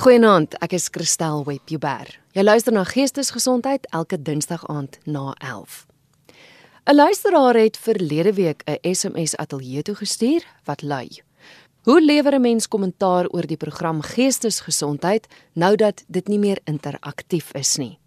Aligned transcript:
Goeienaand, 0.00 0.54
ek 0.64 0.72
is 0.78 0.86
Christel 0.88 1.42
Webber. 1.44 2.08
Jy 2.32 2.40
luister 2.40 2.72
na 2.72 2.86
Geestesgesondheid 2.88 3.84
elke 3.92 4.16
Dinsdag 4.16 4.62
aand 4.72 4.96
na 5.04 5.34
11. 5.44 5.84
'n 6.88 6.94
Luisteraar 6.94 7.54
het 7.54 7.76
verlede 7.76 8.32
week 8.32 8.62
'n 8.64 8.94
SMS 8.94 9.36
ateljee 9.36 9.82
toe 9.82 9.94
gestuur 9.94 10.42
wat 10.64 10.82
lui: 10.82 11.20
Hoe 11.84 12.00
lewer 12.00 12.34
'n 12.34 12.40
mens 12.40 12.68
kommentaar 12.68 13.28
oor 13.28 13.46
die 13.46 13.56
program 13.56 14.00
Geestesgesondheid 14.00 15.26
nou 15.52 15.76
dat 15.76 16.04
dit 16.08 16.28
nie 16.28 16.38
meer 16.38 16.58
interaktief 16.64 17.52
is 17.52 17.76
nie? 17.76 17.98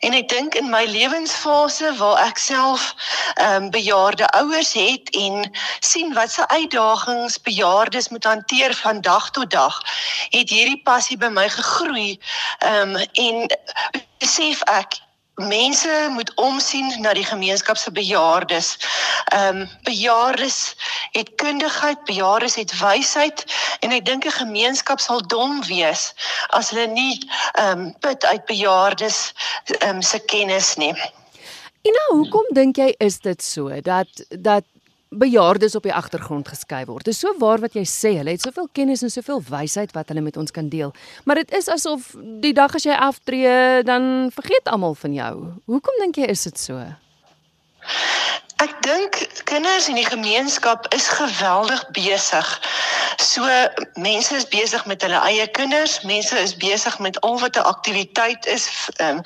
en 0.00 0.14
ek 0.14 0.28
dink 0.28 0.54
in 0.54 0.70
my 0.70 0.84
lewensfase 0.84 1.96
waar 1.98 2.22
ek 2.26 2.38
self 2.38 2.94
ehm 3.34 3.64
um, 3.64 3.70
bejaarde 3.70 4.26
ouers 4.40 4.72
het 4.72 5.10
en 5.10 5.50
sien 5.80 6.14
wat 6.14 6.30
se 6.30 6.48
uitdagings 6.48 7.40
bejaardes 7.40 8.08
moet 8.08 8.24
hanteer 8.24 8.74
van 8.74 9.00
dag 9.00 9.30
tot 9.30 9.50
dag, 9.50 9.82
het 10.30 10.50
hierdie 10.50 10.82
passie 10.84 11.16
by 11.16 11.28
my 11.28 11.48
gegroei. 11.48 12.18
Ehm 12.58 12.96
um, 12.96 13.06
en 13.12 13.46
besef 14.18 14.62
ek 14.62 15.00
mense 15.48 16.08
moet 16.10 16.34
omsien 16.34 17.00
na 17.00 17.12
die 17.12 17.24
gemeenskap 17.24 17.76
se 17.76 17.92
bejaardes. 17.92 18.78
Ehm 19.24 19.60
um, 19.60 19.68
bejaardes 19.82 20.76
het 21.12 21.34
kundigheid, 21.34 22.04
bejaardes 22.04 22.54
het 22.54 22.78
wysheid 22.80 23.44
en 23.80 23.92
ek 23.92 24.04
dink 24.04 24.24
'n 24.24 24.40
gemeenskap 24.42 25.00
sal 25.00 25.26
dom 25.26 25.62
wees 25.66 26.12
as 26.48 26.70
hulle 26.70 26.86
nie 26.86 27.16
ehm 27.52 27.78
um, 27.78 27.94
put 27.98 28.24
uit 28.24 28.44
bejaardes 28.44 29.32
ehm 29.78 29.96
um, 29.96 30.02
se 30.02 30.18
kennis 30.18 30.74
nie. 30.76 30.94
En 31.82 31.92
nou, 31.96 32.18
hoekom 32.18 32.46
dink 32.52 32.76
jy 32.76 32.94
is 32.98 33.18
dit 33.18 33.42
so 33.42 33.80
dat 33.80 34.08
dat 34.28 34.64
bejaardes 35.10 35.74
op 35.74 35.82
die 35.82 35.94
agtergrond 35.94 36.48
geskuif 36.48 36.86
word. 36.86 37.04
Dit 37.04 37.14
is 37.14 37.20
so 37.20 37.34
waar 37.38 37.58
wat 37.58 37.74
jy 37.74 37.82
sê, 37.88 38.14
hulle 38.20 38.30
het 38.30 38.44
soveel 38.44 38.68
kennis 38.72 39.02
en 39.02 39.10
soveel 39.10 39.42
wysheid 39.48 39.92
wat 39.96 40.08
hulle 40.12 40.22
met 40.22 40.36
ons 40.38 40.54
kan 40.54 40.68
deel. 40.70 40.94
Maar 41.24 41.42
dit 41.42 41.54
is 41.58 41.68
asof 41.68 42.12
die 42.42 42.54
dag 42.54 42.74
as 42.74 42.86
jy 42.86 42.94
aftree, 42.94 43.82
dan 43.82 44.30
vergeet 44.34 44.70
almal 44.70 44.94
van 44.94 45.14
jou. 45.14 45.34
Hoekom 45.66 45.98
dink 46.04 46.22
jy 46.22 46.30
is 46.30 46.46
dit 46.46 46.62
so? 46.62 46.78
Ek 48.60 48.76
dink 48.84 49.18
kinders 49.48 49.88
in 49.88 49.98
die 49.98 50.06
gemeenskap 50.06 50.86
is 50.94 51.08
geweldig 51.08 51.82
besig. 51.96 52.48
So 53.20 53.44
mense 54.00 54.34
is 54.34 54.46
besig 54.48 54.86
met 54.88 55.02
hulle 55.04 55.18
eie 55.28 55.44
kinders, 55.52 55.98
mense 56.08 56.38
is 56.40 56.54
besig 56.56 56.94
met 57.04 57.18
al 57.20 57.36
wat 57.42 57.56
'n 57.56 57.68
aktiwiteit 57.68 58.46
is 58.46 58.64
um, 58.96 59.20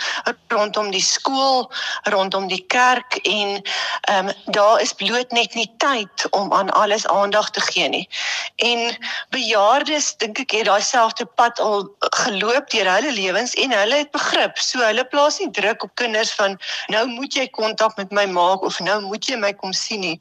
rondom 0.51 0.91
die 0.91 1.03
skool, 1.03 1.71
rondom 2.11 2.49
die 2.51 2.65
kerk 2.75 3.15
en 3.23 3.63
um, 4.11 4.33
daar 4.57 4.81
is 4.81 4.93
bloot 4.93 5.31
net 5.31 5.55
nie 5.55 5.71
tyd 5.79 6.27
om 6.31 6.53
aan 6.53 6.71
alles 6.71 7.07
aandag 7.07 7.51
te 7.51 7.61
gee 7.61 7.89
nie. 7.89 8.09
En 8.57 8.99
bejaardes 9.31 10.17
dink 10.17 10.43
ek 10.43 10.51
het 10.59 10.67
daai 10.67 10.83
selfde 10.83 11.27
pad 11.39 11.61
al 11.61 11.87
geloop 12.25 12.71
deur 12.75 12.91
hulle 12.97 13.13
lewens 13.15 13.55
en 13.55 13.71
hulle 13.79 14.01
het 14.03 14.11
begrip. 14.11 14.59
So 14.59 14.83
hulle 14.83 15.05
plaas 15.05 15.39
nie 15.39 15.51
druk 15.51 15.87
op 15.87 15.95
kinders 15.95 16.35
van 16.35 16.59
nou 16.91 17.07
moet 17.07 17.35
jy 17.35 17.47
kontak 17.47 17.97
met 17.97 18.11
my 18.11 18.27
maak 18.27 18.67
of 18.67 18.81
nou 18.81 19.01
moet 19.07 19.23
jy 19.29 19.39
my 19.39 19.53
kom 19.55 19.73
sien 19.73 20.01
nie. 20.01 20.19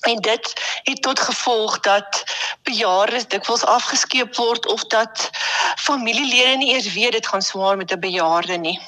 En 0.00 0.16
dit 0.16 0.52
het 0.82 1.02
tot 1.02 1.20
gevolg 1.20 1.80
dat 1.80 2.24
bejaardes 2.62 3.26
dikwels 3.28 3.64
afgeskeep 3.64 4.36
word 4.36 4.66
of 4.66 4.84
dat 4.84 5.30
familielede 5.76 6.56
nie 6.56 6.72
eers 6.74 6.92
weet 6.92 7.12
dit 7.12 7.26
gaan 7.26 7.42
swaar 7.42 7.76
met 7.76 7.92
'n 7.92 8.00
bejaarde 8.00 8.56
nie. 8.56 8.80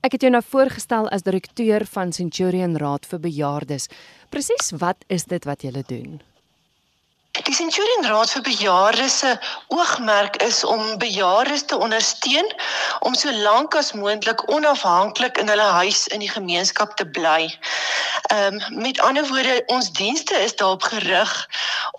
Ek 0.00 0.12
het 0.12 0.20
jou 0.20 0.32
nou 0.32 0.42
voorgestel 0.42 1.08
as 1.08 1.22
direkteur 1.22 1.86
van 1.86 2.12
Centurion 2.12 2.76
Raad 2.76 3.06
vir 3.06 3.20
Bejaardes. 3.20 3.88
Presies 4.28 4.72
wat 4.78 4.96
is 5.06 5.24
dit 5.24 5.44
wat 5.44 5.62
julle 5.62 5.82
doen? 5.86 6.22
Die 7.32 7.54
Centurion 7.56 8.04
Raad 8.04 8.28
vir 8.28 8.42
Bejaardes 8.44 9.14
se 9.22 9.30
oogmerk 9.72 10.34
is 10.44 10.58
om 10.68 10.98
bejaardes 11.00 11.62
te 11.64 11.78
ondersteun 11.80 12.50
om 13.08 13.14
so 13.16 13.32
lank 13.32 13.72
as 13.80 13.94
moontlik 13.96 14.42
onafhanklik 14.52 15.40
in 15.40 15.48
hulle 15.48 15.70
huis 15.78 16.02
in 16.12 16.20
die 16.20 16.28
gemeenskap 16.28 16.92
te 17.00 17.06
bly. 17.08 17.48
Ehm 18.28 18.60
um, 18.60 18.82
met 18.84 19.00
ander 19.00 19.24
woorde, 19.30 19.62
ons 19.72 19.88
dienste 19.96 20.36
is 20.44 20.56
daarop 20.60 20.82
gerig 20.82 21.32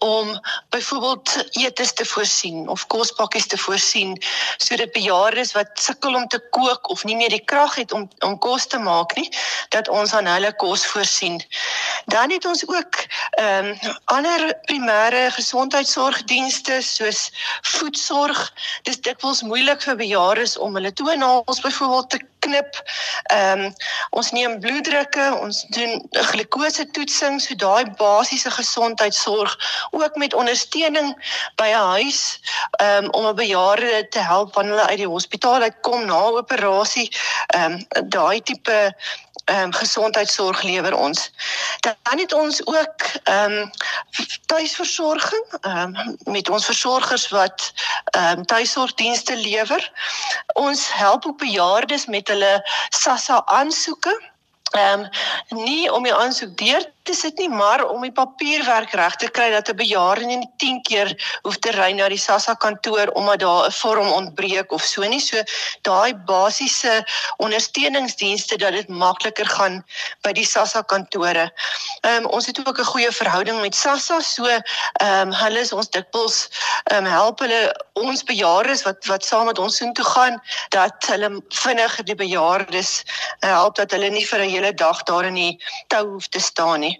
om 0.05 0.39
byvoorbeeld 0.69 1.57
etes 1.65 1.93
te 1.93 2.05
voorsien 2.05 2.69
of 2.69 2.85
kospakkies 2.87 3.47
te 3.47 3.57
voorsien 3.57 4.13
sodat 4.57 4.93
bejaardes 4.93 5.55
wat 5.57 5.73
sukkel 5.73 6.15
om 6.15 6.27
te 6.27 6.39
kook 6.49 6.89
of 6.89 7.03
nie 7.09 7.15
meer 7.15 7.33
die 7.33 7.45
krag 7.45 7.75
het 7.81 7.91
om 7.91 8.05
om 8.19 8.37
kos 8.37 8.67
te 8.67 8.77
maak 8.77 9.15
nie, 9.17 9.29
dat 9.69 9.89
ons 9.89 10.13
aan 10.13 10.29
hulle 10.29 10.53
kos 10.55 10.85
voorsien. 10.85 11.41
Dan 12.05 12.31
het 12.31 12.45
ons 12.45 12.67
ook 12.67 12.95
ehm 13.29 13.65
um, 13.65 13.77
ander 14.05 14.59
primêre 14.65 15.31
gesondheidsorgdienste 15.31 16.81
soos 16.81 17.31
voedsorg. 17.61 18.53
Dis 18.81 19.01
dikwels 19.01 19.41
moeilik 19.41 19.81
vir 19.81 19.95
bejaardes 19.95 20.57
om 20.57 20.75
hulle 20.75 20.93
toenaals 20.93 21.61
byvoorbeeld 21.61 22.09
te 22.09 22.19
knip. 22.39 22.81
Ehm 23.23 23.59
um, 23.59 23.73
ons 24.09 24.31
neem 24.31 24.59
bloeddrukke, 24.59 25.37
ons 25.41 25.63
doen 25.75 26.01
glikose 26.11 26.85
toetsing, 26.91 27.41
so 27.41 27.55
daai 27.55 27.91
basiese 27.97 28.51
gesondheidsorg 28.51 29.57
ook 29.91 30.15
met 30.15 30.33
ondersteuning 30.33 31.13
by 31.55 31.69
'n 31.71 31.87
huis 31.95 32.21
um, 32.81 33.09
om 33.09 33.25
'n 33.27 33.35
bejaarde 33.35 34.07
te 34.09 34.19
help 34.19 34.53
wanneer 34.53 34.75
hulle 34.75 34.89
uit 34.89 35.03
die 35.03 35.13
hospitaal 35.15 35.61
uitkom 35.61 36.05
na 36.05 36.21
operasie. 36.41 37.09
Ehm 37.47 37.71
um, 37.71 38.09
daai 38.09 38.41
tipe 38.41 38.95
ehm 39.45 39.63
um, 39.63 39.73
gesondheidsorg 39.73 40.61
lewer 40.61 40.95
ons. 40.95 41.31
Dan 41.79 42.19
het 42.19 42.33
ons 42.33 42.65
ook 42.65 43.01
ehm 43.23 43.51
um, 43.51 43.71
tuisversorging 44.45 45.45
ehm 45.61 45.95
um, 45.95 46.17
met 46.23 46.49
ons 46.49 46.65
versorgers 46.65 47.29
wat 47.29 47.73
ehm 48.03 48.37
um, 48.37 48.45
tuisorgdienste 48.45 49.35
lewer. 49.35 49.91
Ons 50.53 50.93
help 50.93 51.25
ook 51.25 51.37
bejaardes 51.37 52.05
met 52.05 52.27
hulle 52.27 52.69
SASSA 52.89 53.45
aansoeke. 53.45 54.21
Ehm 54.71 54.99
um, 54.99 55.63
nie 55.63 55.91
om 55.91 56.03
die 56.03 56.15
aansoek 56.15 56.57
deur 56.57 56.92
te 57.03 57.13
sit 57.13 57.37
nie, 57.37 57.49
maar 57.49 57.83
om 57.89 58.01
die 58.01 58.11
papierwerk 58.15 58.93
reg 58.95 59.15
te 59.19 59.27
kry 59.27 59.49
dat 59.51 59.69
'n 59.69 59.75
bejaarde 59.75 60.25
nie 60.25 60.49
10 60.57 60.81
keer 60.81 61.09
hoef 61.43 61.57
te 61.57 61.71
ry 61.71 61.91
na 61.91 62.07
die 62.09 62.17
SASSA 62.17 62.53
kantoor 62.53 63.07
omdat 63.19 63.39
daar 63.39 63.67
'n 63.67 63.71
vorm 63.71 64.07
ontbreek 64.07 64.71
of 64.71 64.83
so 64.83 65.01
nie. 65.01 65.19
So 65.19 65.43
daai 65.81 66.13
basiese 66.15 67.03
ondersteuningsdienste 67.37 68.57
dat 68.57 68.71
dit 68.71 68.87
makliker 68.87 69.45
gaan 69.45 69.83
by 70.21 70.31
die 70.31 70.45
SASSA 70.45 70.81
kantore. 70.81 71.51
Ehm 72.01 72.23
um, 72.23 72.25
ons 72.25 72.45
het 72.45 72.59
ook 72.67 72.79
'n 72.79 72.91
goeie 72.93 73.11
verhouding 73.11 73.61
met 73.61 73.75
SASSA, 73.75 74.19
so 74.19 74.45
ehm 74.45 74.61
um, 75.01 75.33
hulle 75.33 75.59
is 75.59 75.73
ons 75.73 75.89
dikwels 75.89 76.49
ehm 76.83 77.05
um, 77.05 77.11
help 77.11 77.39
hulle 77.39 77.75
ons 77.93 78.23
bejaardes 78.23 78.83
wat 78.83 79.05
wat 79.05 79.25
saam 79.25 79.45
met 79.45 79.59
ons 79.59 79.77
soontoe 79.77 80.05
gaan 80.05 80.41
dat 80.69 81.05
hulle 81.07 81.43
vinnig 81.49 82.03
die 82.03 82.15
bejaardes 82.15 83.03
uh, 83.43 83.49
help 83.49 83.75
dat 83.75 83.91
hulle 83.91 84.09
nie 84.09 84.27
vir 84.27 84.39
'n 84.39 84.49
hele 84.49 84.73
dag 84.73 85.03
daar 85.03 85.25
in 85.25 85.33
die 85.33 85.63
tou 85.87 86.05
hoef 86.07 86.27
te 86.27 86.39
staan 86.39 86.79
nie. 86.79 86.92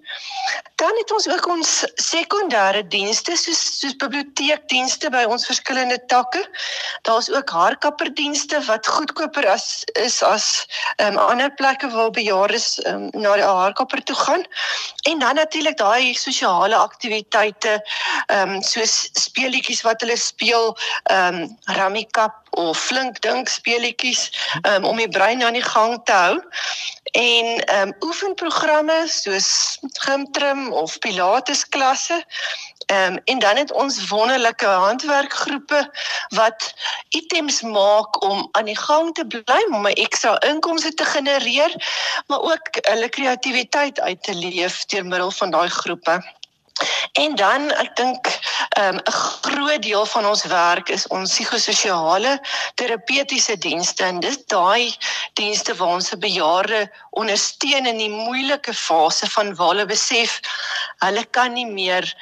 Dan 0.81 0.97
het 0.97 1.11
ons 1.15 1.27
ook 1.29 1.47
ons 1.47 1.71
sekondêre 1.95 2.81
dienste 2.87 3.35
soos 3.39 3.61
soos 3.79 3.95
biblioteekdienste 4.01 5.09
by 5.13 5.23
ons 5.29 5.45
verskillende 5.47 5.99
takke. 6.11 6.41
Daar's 7.07 7.29
ook 7.31 7.49
haarkapperdienste 7.49 8.59
wat 8.67 8.87
goedkoper 8.87 9.47
as 9.47 9.83
is 10.03 10.21
as 10.23 10.47
um, 10.97 11.17
ander 11.17 11.53
plekke 11.59 11.89
waar 11.93 12.11
bejaardes 12.11 12.85
um, 12.87 13.09
na 13.13 13.35
die 13.39 13.47
haarkapper 13.47 14.03
toe 14.03 14.15
gaan. 14.15 14.45
En 15.09 15.19
dan 15.19 15.35
natuurlik 15.35 15.77
daai 15.77 16.13
sosiale 16.13 16.75
aktiwiteite 16.75 17.79
ehm 18.27 18.57
um, 18.57 18.61
soos 18.61 19.09
speelietjies 19.25 19.83
wat 19.87 20.01
hulle 20.01 20.17
speel, 20.17 20.73
ehm 21.03 21.43
um, 21.43 21.57
rummy 21.79 22.07
cup 22.11 22.42
of 22.55 22.77
flink 22.77 23.21
dink 23.21 23.49
speelietjies 23.49 24.31
um, 24.69 24.83
om 24.85 24.97
die 24.97 25.09
brein 25.09 25.43
aan 25.43 25.57
die 25.57 25.65
gang 25.65 25.99
te 26.05 26.11
hou. 26.11 26.41
En 27.11 27.45
ehm 27.65 27.87
um, 27.87 27.93
oefenprogramme 27.99 29.03
soos 29.07 29.79
gimtrim 30.05 30.71
of 30.71 30.99
pilates 30.99 31.69
klasse. 31.69 32.23
Ehm 32.85 33.13
um, 33.13 33.19
en 33.25 33.39
dan 33.39 33.55
het 33.55 33.71
ons 33.71 34.07
wonderlike 34.07 34.65
handwerkgroepe 34.65 35.89
wat 36.27 36.73
items 37.09 37.61
maak 37.61 38.21
om 38.23 38.47
aan 38.51 38.65
die 38.65 38.77
gang 38.77 39.13
te 39.13 39.25
bly 39.27 39.61
om 39.71 39.87
'n 39.87 39.99
ekstra 40.05 40.39
inkomste 40.39 40.93
te 40.93 41.05
genereer, 41.05 41.73
maar 42.27 42.41
ook 42.41 42.67
hulle 42.71 43.09
kreatiwiteit 43.09 43.99
uit 43.99 44.23
te 44.23 44.35
leef 44.35 44.85
deur 44.85 45.05
middel 45.05 45.31
van 45.31 45.51
daai 45.51 45.69
groepe. 45.69 46.23
En 47.13 47.35
dan 47.35 47.71
ek 47.71 47.95
dink 47.95 48.27
ehm, 48.69 48.95
'n 48.95 49.01
um, 49.07 49.13
groot 49.41 49.81
deel 49.81 50.05
van 50.05 50.25
ons 50.25 50.43
werk 50.43 50.89
is 50.89 51.07
ons 51.07 51.33
psigososiale 51.33 52.39
terapeutiese 52.81 53.57
dienste 53.57 54.03
en 54.03 54.19
dis 54.19 54.39
daai 54.45 54.95
dienste 55.33 55.75
waar 55.75 55.93
ons 55.97 56.07
se 56.07 56.17
bejaarde 56.17 56.81
ondersteun 57.09 57.85
in 57.85 57.97
die 57.97 58.09
moeilike 58.09 58.73
fase 58.73 59.29
van 59.29 59.55
waar 59.55 59.73
hulle 59.73 59.85
besef 59.85 60.39
hulle 61.05 61.25
kan 61.37 61.53
nie 61.53 61.69
meer 61.69 62.15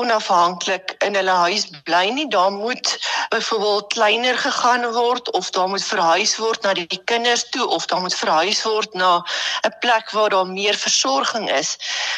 onafhanklik 0.00 0.94
in 1.06 1.16
hulle 1.18 1.36
huis 1.44 1.66
bly 1.88 2.08
nie. 2.16 2.26
Daar 2.32 2.52
moet 2.52 2.92
byvoorbeeld 3.30 3.92
kleiner 3.94 4.38
gegaan 4.38 4.86
word 4.92 5.30
of 5.38 5.50
daar 5.56 5.68
moet 5.68 5.84
verhuis 5.84 6.36
word 6.40 6.62
na 6.62 6.74
die 6.74 7.00
kinders 7.04 7.44
toe 7.54 7.66
of 7.66 7.86
daar 7.86 8.00
moet 8.00 8.14
verhuis 8.14 8.62
word 8.64 8.94
na 8.94 9.10
'n 9.66 9.74
plek 9.80 10.10
waar 10.10 10.30
daar 10.30 10.46
meer 10.46 10.74
versorging 10.74 11.50
is. 11.50 11.76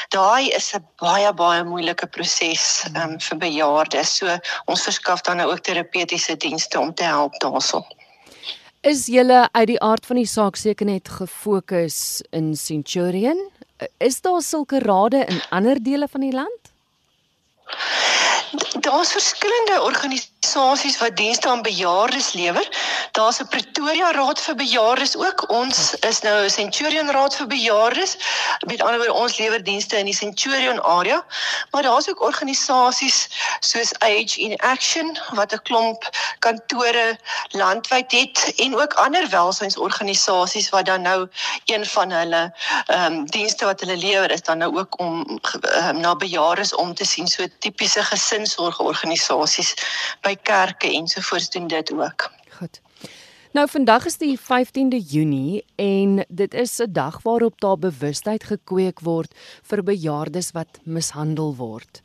Daai 0.08 0.50
is 0.50 0.72
'n 0.74 0.86
baie 0.96 1.32
baie 1.32 1.64
moeilike 1.64 2.06
proses 2.06 2.84
um, 2.96 3.20
vir 3.20 3.38
bejaardes. 3.38 4.16
So 4.16 4.38
ons 4.66 4.82
verskaf 4.82 5.20
dan 5.20 5.40
ook 5.40 5.58
terapeutiese 5.58 6.36
dienste 6.36 6.80
om 6.80 6.94
te 6.94 7.04
help 7.04 7.40
daarso. 7.40 7.84
Is 8.82 9.06
julle 9.06 9.48
uit 9.52 9.66
die 9.66 9.80
aard 9.80 10.06
van 10.06 10.18
die 10.18 10.26
saak 10.26 10.56
seker 10.56 10.86
net 10.86 11.08
gefokus 11.08 12.22
in 12.30 12.56
Centurion? 12.56 13.38
Is 14.02 14.20
daar 14.20 14.42
sulke 14.42 14.80
rade 14.82 15.24
in 15.24 15.38
ander 15.50 15.78
dele 15.82 16.08
van 16.10 16.20
die 16.20 16.32
land? 16.32 16.71
Daar's 18.80 19.12
verskillende 19.12 19.82
organisasies 19.82 20.31
wat 20.98 21.16
dienste 21.16 21.48
aan 21.48 21.62
bejaardes 21.62 22.32
lewer. 22.32 22.68
Daar's 23.12 23.40
'n 23.40 23.48
Pretoria 23.48 24.10
Raad 24.10 24.40
vir 24.40 24.54
Bejaardes 24.54 25.16
ook. 25.16 25.50
Ons 25.50 25.94
is 25.94 26.20
nou 26.20 26.44
'n 26.44 26.50
Centurion 26.50 27.10
Raad 27.10 27.36
vir 27.36 27.46
Bejaardes. 27.46 28.16
Met 28.66 28.82
ander 28.82 28.96
woorde, 28.96 29.12
ons 29.12 29.38
lewer 29.38 29.64
dienste 29.64 29.96
in 29.96 30.04
die 30.04 30.14
Centurion 30.14 30.82
area. 30.82 31.24
Maar 31.70 31.82
daar's 31.82 32.08
ook 32.08 32.22
organisasies 32.22 33.28
soos 33.60 33.98
Age 33.98 34.40
in 34.40 34.56
Action 34.56 35.18
wat 35.32 35.52
'n 35.52 35.62
klomp 35.62 36.10
kantore 36.38 37.18
landwyd 37.50 38.12
het 38.12 38.52
en 38.56 38.80
ook 38.80 38.92
ander 38.92 39.28
welsynsorganisasies 39.28 40.68
wat 40.68 40.86
dan 40.86 41.02
nou 41.02 41.28
een 41.64 41.86
van 41.86 42.10
hulle 42.10 42.54
ehm 42.86 43.12
um, 43.12 43.26
dienste 43.26 43.64
wat 43.64 43.80
hulle 43.80 43.96
lewer 43.96 44.30
is 44.30 44.42
dan 44.42 44.58
nou 44.58 44.78
ook 44.78 44.98
om 44.98 45.40
um, 45.76 46.00
na 46.00 46.16
bejaardes 46.16 46.74
om 46.74 46.94
te 46.94 47.04
sien 47.04 47.28
so 47.28 47.46
tipiese 47.58 48.02
gesinsorgorganisasies 48.02 49.74
by 50.20 50.31
kerke 50.36 50.92
ensovoorts 50.92 51.50
doen 51.50 51.66
dit 51.66 51.92
ook. 51.92 52.30
Goed. 52.50 52.80
Nou 53.52 53.66
vandag 53.68 54.06
is 54.08 54.16
die 54.16 54.38
15de 54.40 54.96
Junie 54.96 55.64
en 55.76 56.24
dit 56.28 56.54
is 56.54 56.80
'n 56.80 56.92
dag 56.92 57.22
waarop 57.22 57.60
daar 57.60 57.78
bewustheid 57.78 58.44
gekweek 58.44 59.00
word 59.00 59.34
vir 59.62 59.82
bejaardes 59.82 60.50
wat 60.50 60.80
mishandel 60.84 61.56
word. 61.56 62.02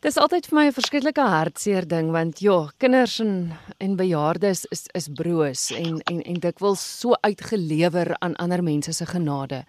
Dit 0.00 0.12
is 0.12 0.16
altyd 0.20 0.46
vir 0.46 0.58
my 0.58 0.66
'n 0.66 0.72
verskriklike 0.72 1.20
hartseer 1.20 1.86
ding 1.88 2.10
want 2.10 2.40
ja, 2.40 2.70
kinders 2.78 3.20
en 3.20 3.52
en 3.78 3.96
bejaardes 3.96 4.64
is 4.64 4.82
is 4.92 5.08
broos 5.08 5.70
en 5.70 6.00
en 6.00 6.22
en 6.22 6.40
dikwels 6.40 7.00
so 7.00 7.12
uitgelewer 7.20 8.16
aan 8.18 8.36
ander 8.36 8.62
mense 8.62 8.92
se 8.92 9.06
genade. 9.06 9.64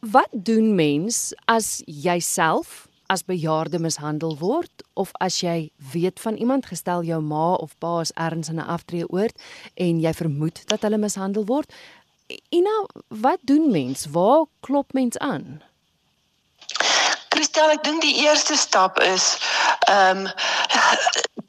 Wat 0.00 0.28
doen 0.30 0.74
mens 0.74 1.32
as 1.44 1.82
jouself 1.86 2.88
as 3.06 3.24
bejaarde 3.24 3.78
mishandel 3.78 4.36
word 4.38 4.84
of 4.94 5.10
as 5.20 5.40
jy 5.42 5.70
weet 5.92 6.20
van 6.20 6.36
iemand 6.36 6.66
gestel 6.66 7.04
jou 7.04 7.20
ma 7.22 7.54
of 7.54 7.74
pa 7.78 8.00
is 8.00 8.12
erns 8.14 8.48
in 8.48 8.60
'n 8.60 8.70
aftreeoord 8.76 9.36
en 9.74 10.00
jy 10.00 10.12
vermoed 10.12 10.62
dat 10.66 10.82
hulle 10.82 10.98
mishandel 10.98 11.44
word. 11.44 11.72
Ina, 12.50 12.86
wat 13.08 13.38
doen 13.40 13.70
mens? 13.70 14.06
Waar 14.06 14.44
klop 14.60 14.92
mens 14.92 15.18
aan? 15.18 15.62
Christel, 17.28 17.70
ek 17.70 17.84
dink 17.84 18.02
die 18.02 18.24
eerste 18.24 18.56
stap 18.56 19.00
is 19.02 19.38
ehm 19.88 20.26
um, 20.26 20.32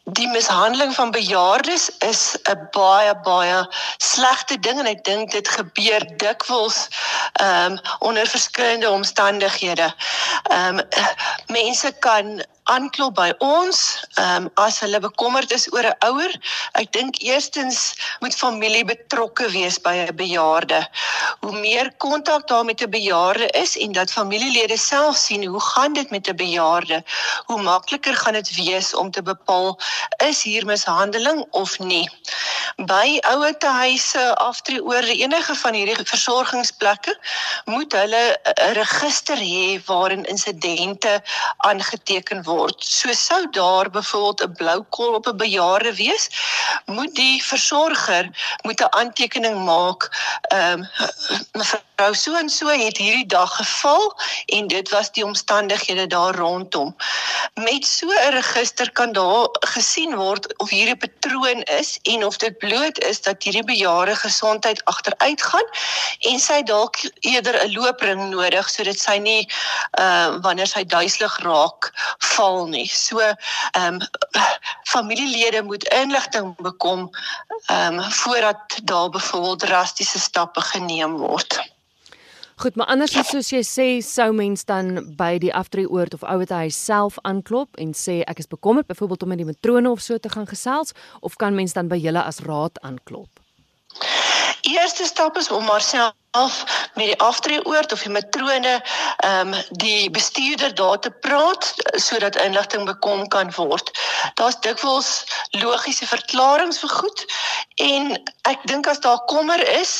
die 0.05 0.27
mishandeling 0.27 0.93
van 0.93 1.11
bejaardes 1.11 1.89
is 1.97 2.37
'n 2.43 2.67
baie 2.71 3.15
baie 3.23 3.67
slegte 3.97 4.59
ding 4.59 4.79
en 4.79 4.85
ek 4.85 5.03
dink 5.03 5.31
dit 5.31 5.47
gebeur 5.47 6.05
dikwels 6.17 6.87
ehm 7.33 7.71
um, 7.71 7.79
onder 7.99 8.27
verskillende 8.27 8.89
omstandighede. 8.89 9.93
Ehm 10.43 10.79
um, 10.79 10.87
mense 11.47 11.91
kan 11.99 12.43
aanklop 12.65 13.13
by 13.17 13.29
ons 13.45 13.79
um, 14.21 14.47
as 14.61 14.79
hulle 14.81 14.99
bekommerd 15.03 15.51
is 15.53 15.67
oor 15.73 15.85
'n 15.85 15.97
ouer. 16.07 16.31
Ek 16.81 16.89
dink 16.97 17.19
eerstens 17.21 17.93
moet 18.21 18.33
familie 18.33 18.85
betrokke 18.85 19.49
wees 19.53 19.77
by 19.77 19.93
'n 20.01 20.15
bejaarde. 20.15 20.79
Hoe 21.45 21.53
meer 21.59 21.91
kontak 21.97 22.47
daar 22.47 22.65
met 22.65 22.81
'n 22.81 22.89
bejaarde 22.89 23.47
is 23.61 23.77
en 23.77 23.91
dat 23.91 24.11
familielede 24.11 24.77
self 24.77 25.15
sien 25.15 25.45
hoe 25.45 25.61
gaan 25.61 25.93
dit 25.93 26.09
met 26.09 26.27
'n 26.27 26.35
bejaarde, 26.35 27.03
hoe 27.45 27.61
makliker 27.61 28.15
gaan 28.15 28.33
dit 28.33 28.55
wees 28.55 28.95
om 28.95 29.11
te 29.11 29.21
bepaal 29.21 29.79
is 30.17 30.43
hier 30.43 30.65
mishandeling 30.65 31.45
of 31.51 31.79
nie. 31.79 32.09
By 32.75 33.19
ouertehuise 33.21 34.35
aftree 34.35 34.83
oor 34.83 35.03
enige 35.03 35.55
van 35.55 35.73
hierdie 35.73 36.05
versorgingsplekke 36.05 37.13
moet 37.65 37.91
hulle 37.93 38.37
'n 38.43 38.73
register 38.73 39.37
hê 39.37 39.79
waarin 39.85 40.25
insidente 40.25 41.21
aangeteken 41.57 42.43
word 42.43 42.54
word. 42.55 42.75
So 42.79 43.13
sou 43.13 43.41
daar 43.51 43.89
byvoorbeeld 43.89 44.43
'n 44.43 44.55
blou 44.61 44.79
kol 44.89 45.13
op 45.19 45.27
'n 45.27 45.37
bejaarde 45.37 45.95
wees, 45.95 46.29
moet 46.85 47.15
die 47.15 47.43
versorger 47.43 48.25
moet 48.63 48.81
'n 48.81 48.95
aantekening 49.01 49.57
maak. 49.65 50.09
Ehm 50.47 50.79
um, 50.79 50.87
mevrou 51.59 52.13
so 52.13 52.35
en 52.35 52.49
so 52.49 52.67
het 52.67 52.97
hierdie 52.97 53.25
dag 53.25 53.55
geval 53.55 54.15
en 54.45 54.67
dit 54.67 54.89
was 54.89 55.11
die 55.11 55.25
omstandighede 55.25 56.07
daar 56.07 56.35
rondom. 56.35 56.95
Met 57.53 57.85
so 57.85 58.07
'n 58.07 58.31
register 58.31 58.91
kan 58.91 59.11
daar 59.11 59.47
gesien 59.59 60.15
word 60.15 60.57
of 60.57 60.69
hierdie 60.69 60.97
patroon 60.97 61.61
is 61.63 61.99
en 62.03 62.25
of 62.25 62.37
dit 62.37 62.57
bloot 62.57 62.99
is 62.99 63.21
dat 63.21 63.43
hierdie 63.43 63.63
bejaarde 63.63 64.15
gesondheid 64.15 64.85
agteruit 64.85 65.41
gaan 65.41 65.67
en 66.19 66.39
sy 66.39 66.61
dalk 66.61 66.95
eerder 67.19 67.55
'n 67.63 67.73
loopring 67.73 68.29
nodig 68.29 68.69
sodat 68.69 68.99
sy 68.99 69.17
nie 69.17 69.47
uh 69.99 70.37
wanneer 70.41 70.67
sy 70.67 70.83
duiselig 70.83 71.37
raak 71.39 71.91
val 72.17 72.44
nie. 72.69 72.87
So 72.87 73.19
ehm 73.19 73.99
um, 73.99 73.99
familielede 74.93 75.63
moet 75.63 75.87
inligting 76.01 76.55
bekom 76.57 77.09
ehm 77.65 77.99
um, 77.99 78.11
voordat 78.11 78.79
daar 78.83 79.09
byvoorbeeld 79.09 79.59
drastiese 79.59 80.19
stappe 80.19 80.61
geneem 80.61 81.17
word. 81.17 81.61
Goed, 82.55 82.75
maar 82.75 82.87
anders 82.87 83.17
as 83.19 83.27
soos 83.27 83.49
jy 83.51 83.59
sê, 83.67 83.85
sou 83.99 84.29
mens 84.31 84.61
dan 84.63 85.01
by 85.19 85.33
die 85.43 85.51
aftreeoord 85.51 86.13
of 86.15 86.21
ouerhuis 86.23 86.77
self 86.85 87.17
aanklop 87.27 87.75
en 87.83 87.91
sê 87.91 88.21
ek 88.31 88.39
is 88.39 88.47
bekommerd 88.47 88.87
byvoorbeeld 88.87 89.25
om 89.27 89.33
met 89.33 89.41
die 89.41 89.47
matrone 89.49 89.91
of 89.91 89.99
so 89.99 90.17
te 90.17 90.31
gaan 90.31 90.47
gesels 90.47 90.95
of 91.19 91.35
kan 91.35 91.55
mens 91.55 91.75
dan 91.75 91.91
by 91.91 91.99
julle 91.99 92.23
as 92.23 92.39
raad 92.47 92.79
aanklop? 92.79 93.27
Eerste 94.65 95.05
stap 95.05 95.37
is 95.37 95.51
om 95.51 95.65
maar 95.65 95.81
self 95.81 96.13
af 96.35 96.89
met 96.93 97.05
die 97.05 97.19
aftreeoord 97.19 97.91
of 97.91 98.01
die 98.03 98.11
matrone 98.11 98.73
ehm 99.17 99.53
um, 99.53 99.61
die 99.69 100.09
bestuurder 100.11 100.75
daar 100.75 100.99
te 100.99 101.11
praat 101.11 101.73
sodat 102.07 102.35
inligting 102.35 102.85
bekom 102.85 103.27
kan 103.27 103.51
word. 103.55 103.91
Daar's 104.33 104.59
dikwels 104.65 105.11
logiese 105.61 106.07
verklaringe 106.07 106.75
vir 106.81 106.93
goed 106.99 107.25
en 107.87 108.11
ek 108.51 108.67
dink 108.71 108.89
as 108.91 108.99
daar 109.05 109.21
kommer 109.31 109.61
is 109.79 109.93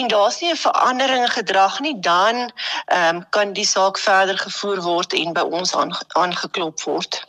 en 0.00 0.08
daar's 0.08 0.40
nie 0.40 0.50
'n 0.52 0.64
verandering 0.64 1.22
in 1.28 1.36
gedrag 1.38 1.80
nie, 1.80 1.96
dan 2.00 2.50
ehm 2.86 3.16
um, 3.16 3.24
kan 3.30 3.52
die 3.52 3.68
saak 3.68 3.98
verder 3.98 4.38
gevoer 4.38 4.82
word 4.82 5.12
en 5.12 5.32
by 5.32 5.46
ons 5.60 5.74
aangeklop 6.08 6.82
word. 6.82 7.22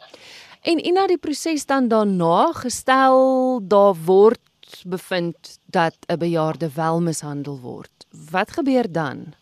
En 0.61 0.79
en 0.79 0.93
na 0.93 1.07
die 1.07 1.17
proses 1.17 1.65
dan 1.65 1.87
daarna 1.87 2.51
gestel 2.53 3.59
daar 3.63 3.95
word 4.05 4.46
bevind 4.85 5.59
dat 5.65 5.95
'n 6.07 6.17
bejaarde 6.17 6.69
wel 6.73 7.01
mishandel 7.01 7.59
word. 7.59 8.05
Wat 8.29 8.51
gebeur 8.51 8.91
dan? 8.91 9.33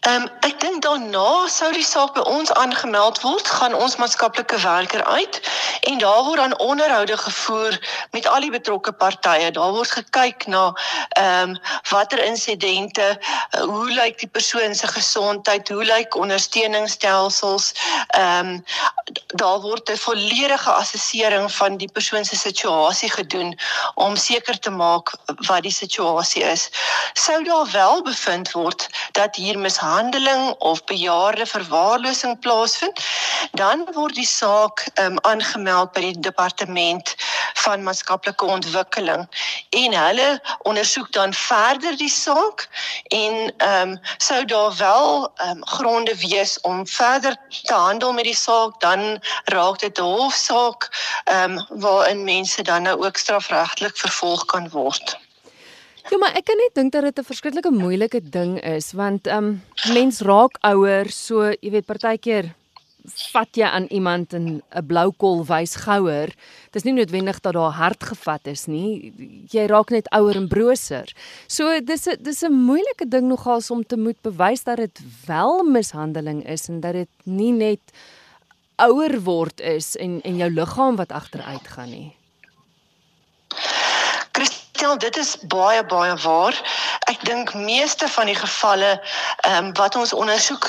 Ehm 0.00 0.22
um, 0.22 0.28
ek 0.46 0.60
dink 0.62 0.82
daarna 0.84 1.48
sou 1.50 1.72
die 1.74 1.82
saak 1.82 2.12
by 2.14 2.22
ons 2.30 2.52
aangemeld 2.54 3.18
word, 3.24 3.48
gaan 3.50 3.74
ons 3.74 3.96
maatskaplike 3.98 4.60
werker 4.62 5.02
uit 5.04 5.40
en 5.90 5.98
daar 5.98 6.20
word 6.22 6.38
dan 6.38 6.54
onderhoude 6.62 7.16
gevoer 7.18 7.78
met 8.14 8.28
al 8.30 8.46
die 8.46 8.52
betrokke 8.54 8.92
partye. 8.92 9.50
Daar 9.50 9.72
word 9.74 9.90
gekyk 9.90 10.46
na 10.46 10.70
ehm 11.18 11.50
um, 11.50 11.56
watter 11.90 12.22
insidente, 12.22 13.08
uh, 13.18 13.64
hoe 13.66 13.90
lyk 13.90 14.20
die 14.22 14.28
persoon 14.28 14.74
se 14.74 14.86
gesondheid, 14.86 15.68
hoe 15.68 15.84
lyk 15.84 16.14
ondersteuningsstelsels. 16.14 17.72
Ehm 18.14 18.54
um, 18.54 18.64
daar 19.34 19.58
word 19.66 19.90
'n 19.90 19.98
volledige 19.98 20.70
assessering 20.70 21.50
van 21.52 21.76
die 21.76 21.90
persoon 21.92 22.24
se 22.24 22.36
situasie 22.36 23.10
gedoen 23.10 23.58
om 23.94 24.16
seker 24.16 24.58
te 24.58 24.70
maak 24.70 25.10
wat 25.50 25.62
die 25.62 25.74
situasie 25.74 26.42
is. 26.42 26.70
Sou 27.12 27.42
daar 27.44 27.66
wel 27.72 28.02
bevind 28.02 28.52
word 28.52 28.88
dat 29.12 29.36
hier 29.36 29.58
mishandeling 29.58 29.87
mishandeling 29.88 30.54
of 30.58 30.84
bejaarde 30.84 31.46
verwaarlosing 31.46 32.38
plaasvind, 32.40 33.00
dan 33.52 33.86
word 33.94 34.14
die 34.14 34.26
saak 34.26 34.84
um, 35.00 35.16
aangemeld 35.24 35.92
by 35.92 36.00
die 36.00 36.20
departement 36.20 37.14
van 37.62 37.82
maatskaplike 37.82 38.44
ontwikkeling 38.44 39.24
en 39.80 39.96
hulle 39.96 40.28
ondersoek 40.68 41.08
dan 41.12 41.32
verder 41.32 41.96
die 41.96 42.12
saak 42.12 42.68
en 43.08 43.52
ehm 43.56 43.94
um, 43.94 43.96
sou 44.18 44.44
daar 44.44 44.76
wel 44.76 45.30
ehm 45.36 45.56
um, 45.56 45.64
gronde 45.64 46.16
wees 46.20 46.58
om 46.60 46.86
verder 46.86 47.36
te 47.62 47.74
handel 47.74 48.12
met 48.12 48.28
die 48.28 48.36
saak 48.36 48.80
dan 48.84 49.22
raak 49.54 49.80
dit 49.80 49.98
'n 49.98 50.12
hofsaak 50.18 50.90
ehm 51.24 51.58
um, 51.58 51.80
waarin 51.86 52.24
mense 52.24 52.62
dan 52.62 52.82
nou 52.82 53.06
ook 53.06 53.16
strafregtelik 53.16 53.96
vervolg 53.96 54.44
kan 54.44 54.68
word. 54.68 55.16
Ja, 56.08 56.16
maar 56.16 56.36
ek 56.36 56.46
kan 56.48 56.56
net 56.56 56.74
dink 56.74 56.92
dat 56.92 57.02
dit 57.02 57.18
'n 57.18 57.24
verskriklike 57.24 57.70
moeilike 57.70 58.20
ding 58.30 58.60
is 58.64 58.92
want 58.92 59.26
ehm 59.26 59.44
um, 59.44 59.62
mens 59.92 60.20
raak 60.20 60.56
ouer, 60.60 61.10
so 61.10 61.50
jy 61.60 61.70
weet 61.70 61.86
partykeer 61.86 62.54
vat 63.32 63.56
jy 63.56 63.66
aan 63.66 63.86
iemand 63.90 64.32
in 64.32 64.62
'n 64.74 64.86
blou 64.86 65.12
kol 65.16 65.44
wys 65.44 65.76
gouer. 65.76 66.34
Dis 66.72 66.84
nie 66.84 66.92
noodwendig 66.92 67.40
dat 67.40 67.54
daar 67.54 67.72
hart 67.72 68.02
gevat 68.02 68.46
is 68.46 68.66
nie. 68.66 69.12
Jy 69.50 69.66
raak 69.66 69.90
net 69.90 70.08
ouer 70.10 70.36
en 70.36 70.48
broser. 70.48 71.12
So 71.46 71.80
dis 71.80 72.06
'n 72.06 72.16
dis 72.22 72.42
'n 72.42 72.52
moeilike 72.52 73.08
ding 73.08 73.28
nogals 73.28 73.70
om 73.70 73.84
te 73.84 73.96
moet 73.96 74.20
bewys 74.22 74.64
dat 74.64 74.76
dit 74.76 75.00
wel 75.26 75.62
mishandeling 75.62 76.46
is 76.46 76.68
en 76.68 76.80
dat 76.80 76.92
dit 76.92 77.08
nie 77.24 77.52
net 77.52 77.80
ouer 78.76 79.20
word 79.20 79.60
is 79.60 79.96
en 79.96 80.20
en 80.22 80.36
jou 80.36 80.50
liggaam 80.50 80.96
wat 80.96 81.12
agteruit 81.12 81.68
gaan 81.68 81.90
nie. 81.90 82.14
Stel 84.78 84.98
dit 84.98 85.16
is 85.16 85.36
baie 85.50 85.84
baie 85.84 86.14
waar. 86.22 86.54
Ek 87.10 87.24
dink 87.26 87.50
meeste 87.54 88.06
van 88.08 88.30
die 88.30 88.38
gevalle 88.38 88.90
ehm 89.40 89.64
um, 89.64 89.72
wat 89.74 89.96
ons 89.98 90.12
ondersoek 90.14 90.68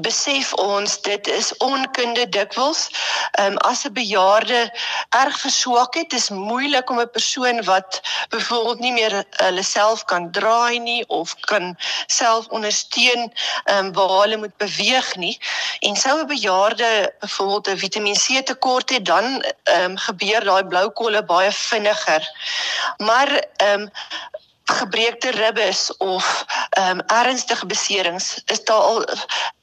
besef 0.00 0.52
ons 0.54 1.00
dit 1.02 1.28
is 1.28 1.56
onkunde 1.56 2.28
dikwels. 2.28 2.88
Ehm 3.32 3.52
um, 3.52 3.56
as 3.56 3.84
'n 3.84 3.92
bejaarde 3.92 4.72
erg 5.08 5.40
verswak 5.40 5.94
het, 5.94 6.12
is 6.12 6.28
moeilik 6.30 6.90
om 6.90 7.00
'n 7.00 7.10
persoon 7.10 7.64
wat 7.64 8.00
byvoorbeeld 8.28 8.80
nie 8.80 8.92
meer 8.92 9.24
hulle 9.30 9.62
self 9.62 10.04
kan 10.04 10.30
draai 10.30 10.78
nie 10.78 11.08
of 11.08 11.34
kan 11.40 11.76
self 12.06 12.46
ondersteun 12.48 13.32
ehm 13.64 13.86
um, 13.86 13.92
waar 13.92 14.20
hulle 14.20 14.36
moet 14.36 14.56
beweeg 14.56 15.16
nie. 15.16 15.38
En 15.80 15.96
sou 15.96 16.20
'n 16.20 16.26
bejaarde 16.26 17.14
byvoorbeeld 17.20 17.68
'n 17.68 17.78
Vitamiin 17.78 18.22
C 18.24 18.46
tekort 18.46 18.90
het, 18.90 19.04
dan 19.04 19.42
ehm 19.62 19.90
um, 19.90 19.96
gebeur 19.96 20.44
daai 20.44 20.64
blou 20.64 20.90
kolle 20.90 21.24
baie 21.24 21.52
vinniger. 21.52 22.22
Maar 22.96 23.44
ehm 23.56 23.80
um, 23.80 23.90
gebreekte 24.66 25.30
ribbes 25.30 25.96
of 25.96 26.44
ehm 26.70 26.98
um, 26.98 27.00
ernstige 27.06 27.66
beserings 27.66 28.42
is 28.44 28.64
daar 28.64 28.76
al 28.76 29.04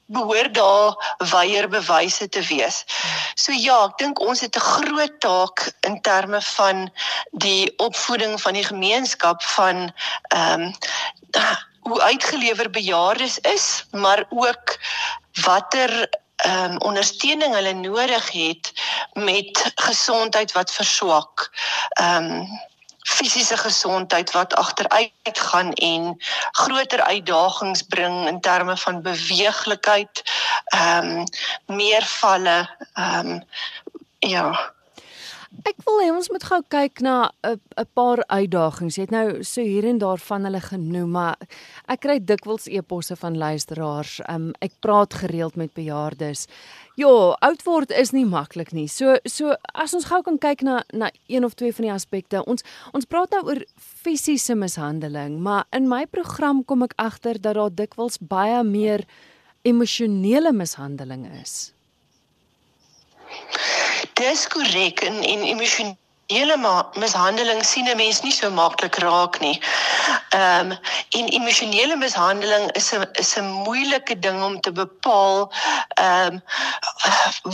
behoort 0.05 0.53
daar 0.53 1.15
weier 1.17 1.69
bewyse 1.69 2.29
te 2.29 2.41
wees. 2.41 2.83
So 3.35 3.51
ja, 3.51 3.85
ek 3.85 3.97
dink 3.97 4.19
ons 4.19 4.41
het 4.41 4.55
'n 4.55 4.59
groot 4.59 5.19
taak 5.19 5.71
in 5.87 6.01
terme 6.01 6.41
van 6.41 6.91
die 7.31 7.73
opvoeding 7.77 8.41
van 8.41 8.53
die 8.53 8.65
gemeenskap 8.65 9.43
van 9.43 9.93
ehm 10.27 10.61
um, 10.61 10.73
hoe 11.83 12.01
uitgelewer 12.01 12.69
bejaardes 12.69 13.39
is, 13.39 13.85
maar 13.91 14.25
ook 14.29 14.77
watter 15.43 16.09
ehm 16.35 16.71
um, 16.71 16.81
ondersteuning 16.81 17.53
hulle 17.53 17.73
nodig 17.73 18.31
het 18.31 18.71
met 19.13 19.71
gesondheid 19.75 20.51
wat 20.51 20.71
verswak. 20.71 21.49
Ehm 21.89 22.31
um, 22.31 22.61
fisiese 23.03 23.57
gesondheid 23.57 24.31
wat 24.31 24.55
agteruit 24.55 25.39
gaan 25.39 25.73
en 25.73 26.17
groter 26.51 27.01
uitdagings 27.01 27.81
bring 27.81 28.27
in 28.27 28.41
terme 28.41 28.77
van 28.77 29.01
beweeglikheid, 29.01 30.23
ehm 30.65 31.09
um, 31.09 31.23
meer 31.65 32.03
valle, 32.03 32.69
ehm 32.93 33.29
um, 33.29 33.43
ja. 34.19 34.73
Ek 35.61 35.77
wil 35.85 35.99
hê 36.01 36.07
ons 36.09 36.27
moet 36.33 36.43
gou 36.49 36.57
kyk 36.73 37.01
na 37.05 37.29
'n 37.45 37.59
'n 37.77 37.85
paar 37.93 38.19
uitdagings. 38.27 38.97
Jy 38.97 39.03
het 39.03 39.11
nou 39.11 39.43
so 39.43 39.61
hier 39.61 39.85
en 39.85 39.99
daar 39.99 40.17
van 40.17 40.43
hulle 40.43 40.59
genoem, 40.59 41.11
maar 41.11 41.37
ek 41.87 41.99
kry 42.01 42.19
dikwels 42.19 42.67
e-posse 42.67 43.15
van 43.15 43.37
luisteraars. 43.37 44.19
Um, 44.29 44.53
ek 44.61 44.71
praat 44.81 45.13
gereeld 45.13 45.55
met 45.55 45.73
bejaardes. 45.73 46.47
Ja, 46.95 47.37
oud 47.39 47.63
word 47.63 47.91
is 47.91 48.11
nie 48.11 48.25
maklik 48.25 48.73
nie. 48.73 48.87
So 48.87 49.17
so 49.25 49.55
as 49.73 49.93
ons 49.93 50.05
gou 50.05 50.21
kan 50.23 50.39
kyk 50.39 50.63
na 50.63 50.83
na 50.91 51.11
een 51.27 51.45
of 51.45 51.53
twee 51.53 51.71
van 51.71 51.85
die 51.85 51.93
aspekte. 51.93 52.43
Ons 52.45 52.63
ons 52.93 53.05
praat 53.05 53.29
nou 53.31 53.43
oor 53.45 53.63
fisiese 53.77 54.55
mishandeling, 54.55 55.39
maar 55.39 55.65
in 55.71 55.87
my 55.87 56.05
program 56.05 56.63
kom 56.65 56.83
ek 56.83 56.93
agter 56.97 57.39
dat 57.39 57.55
daar 57.55 57.69
dikwels 57.69 58.17
baie 58.17 58.63
meer 58.63 59.05
emosionele 59.63 60.51
mishandeling 60.51 61.29
is. 61.41 61.73
Dis 64.19 64.47
korrek 64.47 65.01
en 65.07 65.21
en 65.23 65.41
emosionele 65.53 66.02
hele 66.27 66.55
mishandeling 66.95 67.63
sien 67.65 67.87
'n 67.87 67.97
mens 67.97 68.21
nie 68.23 68.31
so 68.31 68.49
maklik 68.49 68.95
raak 69.03 69.39
nie. 69.39 69.59
Ehm 70.29 70.71
um, 70.71 70.77
en 71.19 71.27
emosionele 71.27 71.95
mishandeling 71.95 72.71
is 72.71 72.93
'n 72.93 73.05
is 73.13 73.35
'n 73.37 73.45
moeilike 73.45 74.19
ding 74.19 74.43
om 74.43 74.59
te 74.61 74.71
bepaal 74.71 75.51
ehm 75.99 76.33
um, 76.33 76.41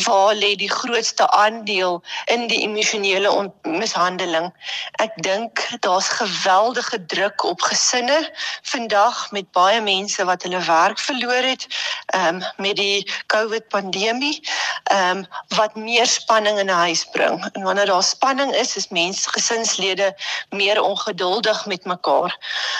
waar 0.05 0.35
lê 0.35 0.55
die 0.55 0.69
grootste 0.69 1.29
aandeel 1.31 2.03
in 2.25 2.47
die 2.47 2.61
emosionele 2.61 3.51
mishandeling. 3.63 4.53
Ek 4.99 5.11
dink 5.15 5.67
daar's 5.79 6.07
geweldige 6.07 7.05
druk 7.05 7.43
op 7.43 7.61
gesinne 7.61 8.31
vandag 8.61 9.31
met 9.31 9.51
baie 9.51 9.81
mense 9.81 10.25
wat 10.25 10.43
hulle 10.43 10.61
werk 10.61 10.99
verloor 10.99 11.43
het 11.43 11.67
ehm 12.13 12.35
um, 12.35 12.43
met 12.57 12.75
die 12.75 13.11
COVID 13.27 13.67
pandemie 13.67 14.41
ehm 14.83 15.17
um, 15.17 15.27
wat 15.57 15.75
meer 15.75 16.07
spanning 16.07 16.59
in 16.59 16.69
'n 16.69 16.81
huis 16.85 17.05
bring. 17.11 17.49
En 17.53 17.63
wanneer 17.63 17.85
daar 17.85 18.03
spanning 18.03 18.57
is, 18.59 18.75
is 18.75 18.89
mens 18.95 19.25
gesinslede 19.27 20.13
meer 20.49 20.81
ongeduldig 20.81 21.65
met 21.65 21.85
mekaar. 21.85 22.37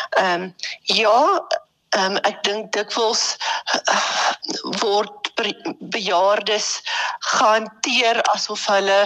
Ehm 0.10 0.42
um, 0.42 0.56
ja, 0.84 1.46
ehm 1.90 2.16
um, 2.16 2.18
ek 2.30 2.44
dink 2.46 2.72
dikwels 2.76 3.38
uh, 3.76 4.34
word 4.84 5.32
bejaardes 5.80 6.68
gehanteer 7.32 8.20
asof 8.34 8.66
hulle 8.70 9.00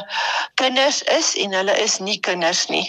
kinders 0.61 1.01
is 1.15 1.33
en 1.43 1.53
hulle 1.53 1.75
is 1.83 1.99
nie 1.99 2.19
kinders 2.19 2.65
nie. 2.73 2.85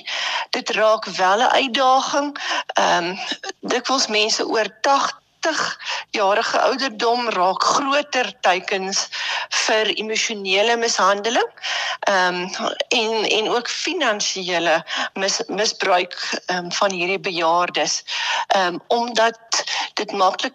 Dit 0.56 0.70
raak 0.78 1.06
wel 1.18 1.44
'n 1.44 1.54
uitdaging. 1.60 2.32
Ehm 2.74 3.10
um, 3.10 3.18
dikwels 3.60 4.06
mense 4.06 4.46
oor 4.46 4.68
80 4.80 5.23
80 5.44 5.78
jarige 6.10 6.60
ouderdom 6.60 7.28
raak 7.28 7.62
groter 7.62 8.32
teikens 8.40 9.08
vir 9.66 9.90
emosionele 10.00 10.76
mishandeling. 10.76 11.50
Ehm 12.08 12.40
um, 12.42 12.68
en 12.88 13.24
en 13.38 13.48
ook 13.48 13.68
finansiële 13.68 14.76
mis, 15.14 15.40
misbruik 15.48 16.16
um, 16.46 16.72
van 16.72 16.90
hierdie 16.90 17.20
bejaardes. 17.20 18.04
Ehm 18.46 18.74
um, 18.74 18.80
omdat 18.86 19.64
dit 19.94 20.12
maklik 20.12 20.54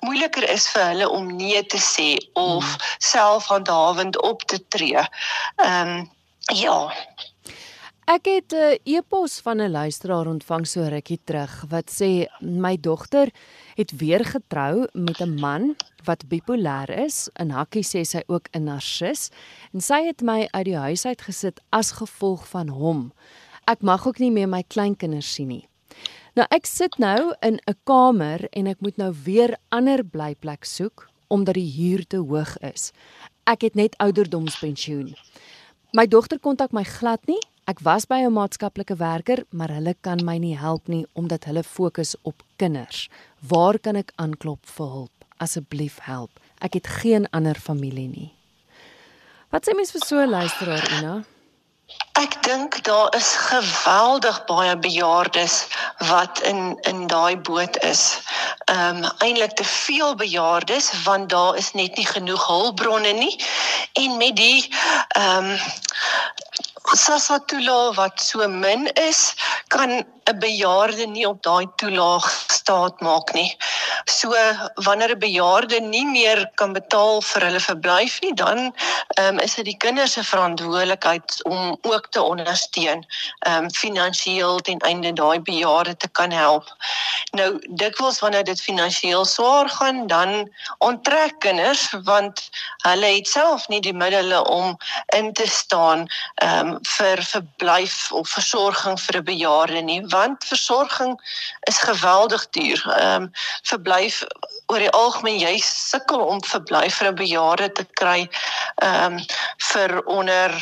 moeiliker 0.00 0.48
is 0.48 0.68
vir 0.68 0.86
hulle 0.92 1.08
om 1.08 1.36
nee 1.36 1.66
te 1.66 1.80
sê 1.80 2.16
of 2.32 2.64
hmm. 2.64 2.88
selfhandhawend 2.98 4.20
op 4.22 4.42
te 4.42 4.62
tree. 4.68 5.04
Ehm 5.56 5.98
um, 5.98 6.10
ja. 6.54 6.80
Ek 8.10 8.26
het 8.26 8.52
'n 8.52 8.78
e-pos 8.84 9.38
van 9.40 9.60
'n 9.62 9.70
luisteraar 9.70 10.26
ontvang 10.26 10.66
so 10.66 10.82
rukkie 10.82 11.20
terug 11.24 11.64
wat 11.68 11.90
sê 11.90 12.26
my 12.40 12.76
dogter 12.80 13.30
het 13.80 13.96
weer 13.96 14.24
getrou 14.24 14.86
met 14.92 15.20
'n 15.20 15.40
man 15.40 15.76
wat 16.04 16.24
bipolêr 16.28 16.90
is. 17.06 17.28
In 17.34 17.50
hakkie 17.50 17.84
sê 17.84 18.02
sy 18.04 18.22
ook 18.26 18.48
'n 18.52 18.64
narcis 18.64 19.30
en 19.72 19.80
sy 19.80 20.04
het 20.06 20.22
my 20.22 20.48
uit 20.50 20.64
die 20.64 20.76
huis 20.76 21.06
uit 21.06 21.22
gesit 21.22 21.60
as 21.70 21.90
gevolg 21.92 22.48
van 22.48 22.68
hom. 22.68 23.12
Ek 23.64 23.82
mag 23.82 24.06
ook 24.06 24.18
nie 24.18 24.30
meer 24.30 24.48
my 24.48 24.62
kleinkinders 24.62 25.34
sien 25.34 25.48
nie. 25.48 25.68
Nou 26.34 26.46
ek 26.50 26.66
sit 26.66 26.98
nou 26.98 27.34
in 27.40 27.58
'n 27.66 27.76
kamer 27.84 28.48
en 28.50 28.66
ek 28.66 28.80
moet 28.80 28.96
nou 28.96 29.14
weer 29.24 29.56
ander 29.68 30.04
blyplek 30.04 30.64
soek 30.64 31.08
omdat 31.28 31.54
die 31.54 31.72
huur 31.76 32.06
te 32.06 32.16
hoog 32.16 32.58
is. 32.58 32.92
ek 33.46 33.60
het 33.60 33.74
net 33.74 33.96
ouderdomspensioen. 33.98 35.14
My 35.92 36.06
dogter 36.06 36.38
kontak 36.38 36.72
my 36.72 36.84
glad 36.84 37.18
nie. 37.26 37.40
Ek 37.70 37.80
was 37.86 38.04
by 38.04 38.22
'n 38.26 38.32
maatskaplike 38.32 38.96
werker, 38.96 39.44
maar 39.50 39.70
hulle 39.70 39.94
kan 40.00 40.24
my 40.24 40.38
nie 40.38 40.56
help 40.56 40.88
nie 40.88 41.06
omdat 41.14 41.44
hulle 41.44 41.62
fokus 41.62 42.16
op 42.22 42.42
kinders. 42.56 43.08
Waar 43.40 43.78
kan 43.78 43.96
ek 43.96 44.12
aanklop 44.20 44.68
vir 44.76 44.86
hulp? 44.86 45.24
Asseblief 45.40 45.98
help. 46.04 46.30
Ek 46.60 46.76
het 46.76 46.86
geen 47.00 47.24
ander 47.32 47.56
familie 47.56 48.08
nie. 48.08 48.32
Wat 49.50 49.64
sê 49.64 49.72
mens 49.74 49.90
vir 49.90 50.04
so 50.04 50.20
'n 50.20 50.30
luisteraar, 50.30 50.84
Ina? 50.98 51.24
Ek 52.20 52.42
dink 52.42 52.84
daar 52.84 53.14
is 53.16 53.30
geweldig 53.48 54.44
baie 54.44 54.76
bejaardes 54.76 55.66
wat 56.10 56.40
in 56.40 56.78
in 56.90 57.06
daai 57.06 57.36
boot 57.36 57.76
is. 57.82 58.20
Ehm 58.64 59.04
um, 59.04 59.10
eintlik 59.18 59.56
te 59.56 59.64
veel 59.64 60.14
bejaardes 60.14 61.02
want 61.04 61.28
daar 61.28 61.56
is 61.56 61.72
net 61.72 61.96
nie 61.96 62.06
genoeg 62.06 62.46
hulpbronne 62.46 63.12
nie. 63.12 63.44
En 63.92 64.16
met 64.16 64.36
die 64.36 64.68
ehm 65.08 65.44
um, 65.44 65.58
SASSA 66.88 67.38
toelaag 67.46 67.96
wat 67.96 68.20
so 68.20 68.48
min 68.48 68.88
is, 68.96 69.34
kan 69.68 70.04
'n 70.30 70.38
bejaarde 70.38 71.06
nie 71.06 71.26
op 71.28 71.42
daai 71.42 71.66
toelaag 71.76 72.26
staat 72.46 73.00
maak 73.00 73.32
nie. 73.34 73.56
So 74.04 74.34
wanneer 74.74 75.14
'n 75.14 75.18
bejaarde 75.18 75.80
nie 75.80 76.06
meer 76.06 76.50
kan 76.54 76.72
betaal 76.72 77.22
vir 77.22 77.42
hulle 77.46 77.60
verblyf 77.60 78.20
nie, 78.20 78.34
dan 78.34 78.58
um, 79.18 79.38
is 79.38 79.54
dit 79.54 79.64
die 79.64 79.76
kinders 79.76 80.12
se 80.12 80.24
verantwoordelikheid 80.24 81.44
om 81.44 81.78
ook 81.82 82.06
te 82.10 82.22
ondersteun, 82.22 83.06
ehm 83.38 83.64
um, 83.64 83.70
finansiëel 83.70 84.58
ten 84.58 84.78
einde 84.78 85.12
daai 85.12 85.40
bejaarde 85.40 85.96
te 85.96 86.08
kan 86.08 86.30
help. 86.30 86.66
Nou 87.32 87.58
dikwels 87.68 88.20
wanneer 88.20 88.44
dit 88.44 88.60
finansiëel 88.60 89.24
swaar 89.24 89.68
gaan, 89.68 90.06
dan 90.06 90.50
onttrek 90.78 91.38
kinders 91.38 91.90
want 92.04 92.50
hulle 92.82 93.06
het 93.06 93.28
self 93.28 93.68
nie 93.68 93.80
die 93.80 93.94
middele 93.94 94.44
om 94.44 94.76
in 95.16 95.32
te 95.32 95.48
staan 95.48 96.06
ehm 96.34 96.66
um, 96.66 96.69
vir 96.96 97.22
verblyf 97.22 98.12
of 98.12 98.28
versorging 98.28 98.98
vir 99.00 99.16
'n 99.20 99.24
bejaarde 99.24 99.82
nie 99.82 100.00
want 100.14 100.44
versorging 100.44 101.14
is 101.70 101.78
geweldig 101.78 102.48
duur. 102.50 102.80
Ehm 102.96 103.22
um, 103.22 103.30
verblyf 103.62 104.22
oor 104.70 104.78
die 104.78 104.92
algemeen 104.96 105.40
jy 105.42 105.58
sukkel 105.64 106.22
om 106.22 106.42
verblyf 106.46 107.00
vir 107.00 107.08
'n 107.10 107.20
bejaarde 107.22 107.68
te 107.72 107.84
kry 108.00 108.28
ehm 108.82 109.18
um, 109.18 109.24
vir 109.70 110.02
onder 110.06 110.54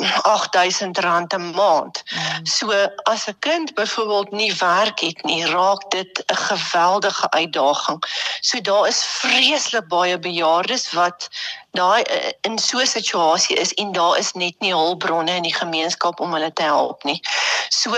R8000 0.00 1.00
'n 1.36 1.50
maand. 1.54 2.02
Mm. 2.04 2.46
So 2.46 2.72
as 3.02 3.28
'n 3.28 3.38
kind 3.38 3.74
byvoorbeeld 3.74 4.30
nie 4.30 4.54
werk 4.54 5.00
het 5.00 5.22
nie, 5.22 5.46
raak 5.46 5.90
dit 5.90 6.22
'n 6.26 6.36
geweldige 6.36 7.30
uitdaging. 7.30 8.04
So 8.40 8.60
daar 8.60 8.86
is 8.88 9.04
vreeslik 9.04 9.88
baie 9.88 10.18
bejaardes 10.18 10.92
wat 10.92 11.28
daai 11.70 12.02
eh, 12.02 12.32
in 12.40 12.58
so 12.58 12.78
'n 12.78 12.86
situasie 12.86 13.56
is 13.56 13.74
en 13.74 13.92
daar 13.92 14.18
is 14.18 14.32
net 14.32 14.54
nie 14.60 14.74
hulpbronne 14.74 15.34
in 15.34 15.42
die 15.42 15.54
gemeenskap 15.54 16.20
om 16.20 16.32
hulle 16.32 16.52
te 16.52 16.62
help 16.62 17.04
nie. 17.04 17.20
So 17.68 17.94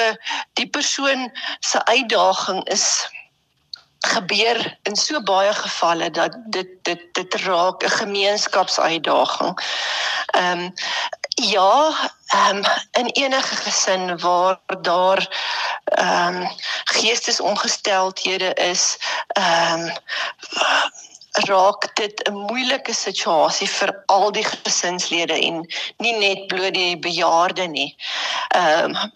die 0.53 0.69
persoon 0.69 1.33
se 1.61 1.85
uitdaging 1.85 2.69
is 2.69 3.09
gebeur 4.07 4.79
in 4.83 4.97
so 4.97 5.23
baie 5.23 5.53
gevalle 5.55 6.11
dat 6.11 6.37
dit 6.47 6.69
dit 6.83 7.03
dit 7.13 7.35
raak 7.35 7.83
'n 7.83 7.91
gemeenskapsuitdaging. 7.91 9.59
Ehm 10.27 10.59
um, 10.59 10.73
ja, 11.29 11.95
ehm 12.27 12.57
um, 12.57 12.65
in 12.93 13.07
enige 13.07 13.57
gesin 13.57 14.19
waar 14.19 14.59
daar 14.81 15.29
ehm 15.85 16.37
um, 16.37 16.51
geestesongesteldhede 16.85 18.55
is, 18.55 18.99
ehm 19.27 19.81
um, 19.81 19.93
raak 21.33 21.95
dit 21.97 22.29
'n 22.29 22.35
moeilike 22.35 22.95
situasie 22.95 23.69
vir 23.69 24.03
al 24.07 24.33
die 24.33 24.45
gesinslede 24.45 25.39
en 25.41 25.67
nie 25.97 26.17
net 26.19 26.47
bloot 26.47 26.75
die 26.75 26.99
bejaarde 26.99 27.67
nie. 27.67 27.97
Ehm 28.49 28.97
um, 28.97 29.13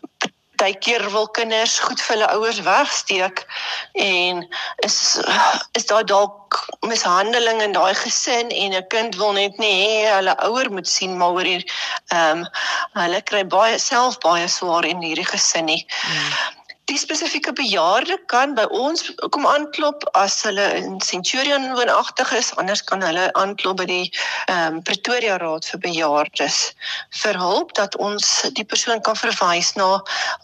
partykeer 0.56 1.04
wil 1.12 1.28
kinders 1.38 1.78
goed 1.84 2.00
vir 2.00 2.14
hulle 2.16 2.28
ouers 2.36 2.60
wegsteek 2.66 3.44
en 4.06 4.42
is 4.88 4.98
is 5.78 5.86
daar 5.86 6.06
dalk 6.06 6.60
mishandeling 6.88 7.62
in 7.62 7.76
daai 7.76 7.94
gesin 7.94 8.50
en 8.50 8.74
'n 8.74 8.86
kind 8.94 9.16
wil 9.22 9.32
net 9.32 9.58
nie 9.58 9.74
hê 9.84 10.14
hulle 10.16 10.36
ouer 10.48 10.70
moet 10.72 10.88
sien 10.88 11.16
maar 11.18 11.38
oor 11.38 11.48
hier 11.52 11.64
ehm 12.08 12.44
um, 12.44 12.46
hulle 13.02 13.22
kry 13.30 13.44
baie 13.56 13.78
self 13.78 14.20
baie 14.28 14.48
swaar 14.48 14.84
in 14.84 15.02
hierdie 15.02 15.30
gesin 15.32 15.64
nie. 15.72 15.82
Hmm 16.02 16.55
die 16.86 16.98
spesifieke 16.98 17.52
bejaarde 17.58 18.16
kan 18.30 18.54
by 18.54 18.64
ons 18.70 19.08
kom 19.34 19.46
aanklop 19.50 20.04
as 20.18 20.36
hulle 20.46 20.66
in 20.78 21.00
Centurion 21.02 21.66
woonagtig 21.74 22.30
is, 22.38 22.52
anders 22.62 22.82
kan 22.90 23.02
hulle 23.02 23.26
aanklop 23.40 23.80
by 23.80 23.86
die 23.90 24.04
ehm 24.46 24.78
um, 24.78 24.82
Pretoria 24.86 25.38
Raad 25.42 25.66
vir 25.72 25.82
bejaardes 25.88 26.58
vir 27.22 27.40
hulp 27.42 27.74
dat 27.78 27.98
ons 28.08 28.28
die 28.58 28.66
persoon 28.74 29.02
kan 29.08 29.18
verwys 29.18 29.72
na 29.80 29.88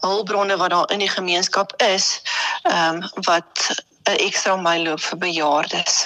hulpbronne 0.03 0.59
wat 0.59 0.75
daar 0.75 0.91
in 0.91 1.05
die 1.05 1.13
gemeenskap 1.15 1.75
is, 1.87 2.19
ehm 2.67 2.99
um, 2.99 3.23
wat 3.29 3.69
'n 4.11 4.19
ekstra 4.27 4.57
myl 4.59 4.83
loop 4.89 5.07
vir 5.09 5.23
bejaardes. 5.27 6.03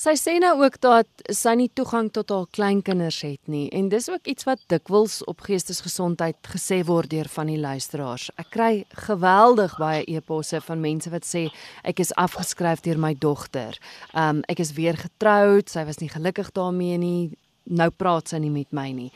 Sy 0.00 0.14
sê 0.16 0.38
nou 0.40 0.54
ook 0.62 0.78
dat 0.80 1.08
sy 1.36 1.52
nie 1.60 1.68
toegang 1.76 2.06
tot 2.14 2.30
haar 2.32 2.46
kleinkinders 2.56 3.18
het 3.20 3.50
nie 3.52 3.66
en 3.76 3.90
dis 3.92 4.06
ook 4.08 4.30
iets 4.32 4.46
wat 4.48 4.62
dikwels 4.72 5.18
op 5.28 5.42
geestesgesondheid 5.44 6.38
gesê 6.54 6.78
word 6.88 7.10
deur 7.12 7.28
van 7.28 7.50
die 7.52 7.58
luisteraars. 7.60 8.30
Ek 8.40 8.48
kry 8.54 8.70
geweldig 9.08 9.74
baie 9.76 10.06
e-posse 10.08 10.62
van 10.64 10.80
mense 10.80 11.12
wat 11.12 11.28
sê 11.28 11.42
ek 11.84 12.00
is 12.00 12.14
afgeskryf 12.16 12.80
deur 12.86 13.02
my 13.02 13.12
dogter. 13.12 13.76
Um 14.16 14.40
ek 14.48 14.62
is 14.64 14.72
weer 14.78 14.96
getroud, 14.96 15.68
sy 15.68 15.84
was 15.84 16.00
nie 16.00 16.08
gelukkig 16.08 16.48
daarmee 16.56 16.96
nie. 17.02 17.20
Nou 17.68 17.90
praat 17.92 18.32
sy 18.32 18.40
nie 18.40 18.54
met 18.54 18.72
my 18.72 18.88
nie. 18.96 19.10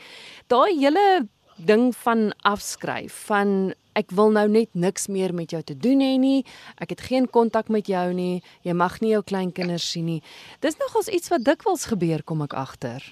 Daai 0.53 0.69
hele 0.77 1.25
ding 1.57 1.95
van 2.03 2.29
afskryf 2.45 3.25
van 3.31 3.73
ek 3.95 4.11
wil 4.11 4.31
nou 4.35 4.47
net 4.51 4.69
niks 4.75 5.07
meer 5.07 5.33
met 5.33 5.51
jou 5.55 5.61
te 5.63 5.75
doen 5.77 6.01
hê 6.03 6.15
nie. 6.19 6.45
Ek 6.83 6.91
het 6.93 7.01
geen 7.01 7.29
kontak 7.31 7.71
met 7.71 7.87
jou 7.87 8.07
nie. 8.13 8.43
Jy 8.67 8.75
mag 8.75 8.99
nie 9.01 9.13
jou 9.15 9.23
kleinkinders 9.23 9.87
sien 9.91 10.05
nie. 10.05 10.21
Dis 10.59 10.77
nogals 10.81 11.07
iets 11.07 11.31
wat 11.31 11.45
dikwels 11.47 11.87
gebeur 11.91 12.23
kom 12.23 12.43
ek 12.45 12.57
agter. 12.59 13.05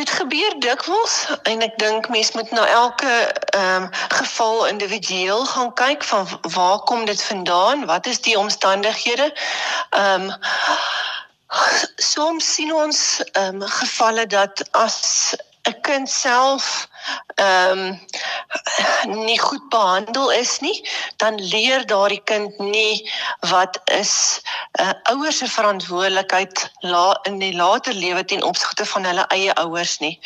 Dit 0.00 0.10
gebeur 0.16 0.54
dikwels 0.64 1.14
en 1.50 1.62
ek 1.62 1.76
dink 1.78 2.08
mense 2.08 2.34
moet 2.38 2.50
na 2.56 2.66
elke 2.72 3.10
ehm 3.54 3.86
um, 3.86 3.88
geval 4.16 4.66
individueel 4.70 5.44
gaan 5.46 5.74
kyk 5.78 6.04
van 6.04 6.26
waar 6.54 6.80
kom 6.88 7.04
dit 7.04 7.22
vandaan? 7.22 7.86
Wat 7.86 8.06
is 8.06 8.20
die 8.26 8.38
omstandighede? 8.38 9.30
Ehm 9.90 10.30
um, 10.30 10.34
soms 11.96 12.54
sien 12.54 12.74
ons 12.74 13.22
ehm 13.32 13.62
um, 13.62 13.68
gevalle 13.68 14.26
dat 14.26 14.64
as 14.70 14.98
'n 15.68 15.80
kind 15.80 16.10
self 16.10 16.88
ehm 17.34 17.78
um, 17.78 18.00
nie 19.24 19.38
goed 19.40 19.68
behandel 19.68 20.32
is 20.32 20.58
nie, 20.60 20.88
dan 21.16 21.40
leer 21.40 21.86
daardie 21.86 22.20
kind 22.24 22.58
nie 22.58 23.10
wat 23.50 23.80
is 23.84 24.40
'n 24.78 24.82
uh, 24.82 24.92
ouers 25.12 25.38
se 25.38 25.48
verantwoordelikheid 25.48 26.70
la 26.80 27.18
in 27.22 27.38
die 27.38 27.54
later 27.56 27.94
lewe 27.94 28.24
ten 28.24 28.42
opsigte 28.42 28.86
van 28.86 29.04
hulle 29.04 29.26
eie 29.26 29.54
ouers 29.54 29.98
nie. 29.98 30.18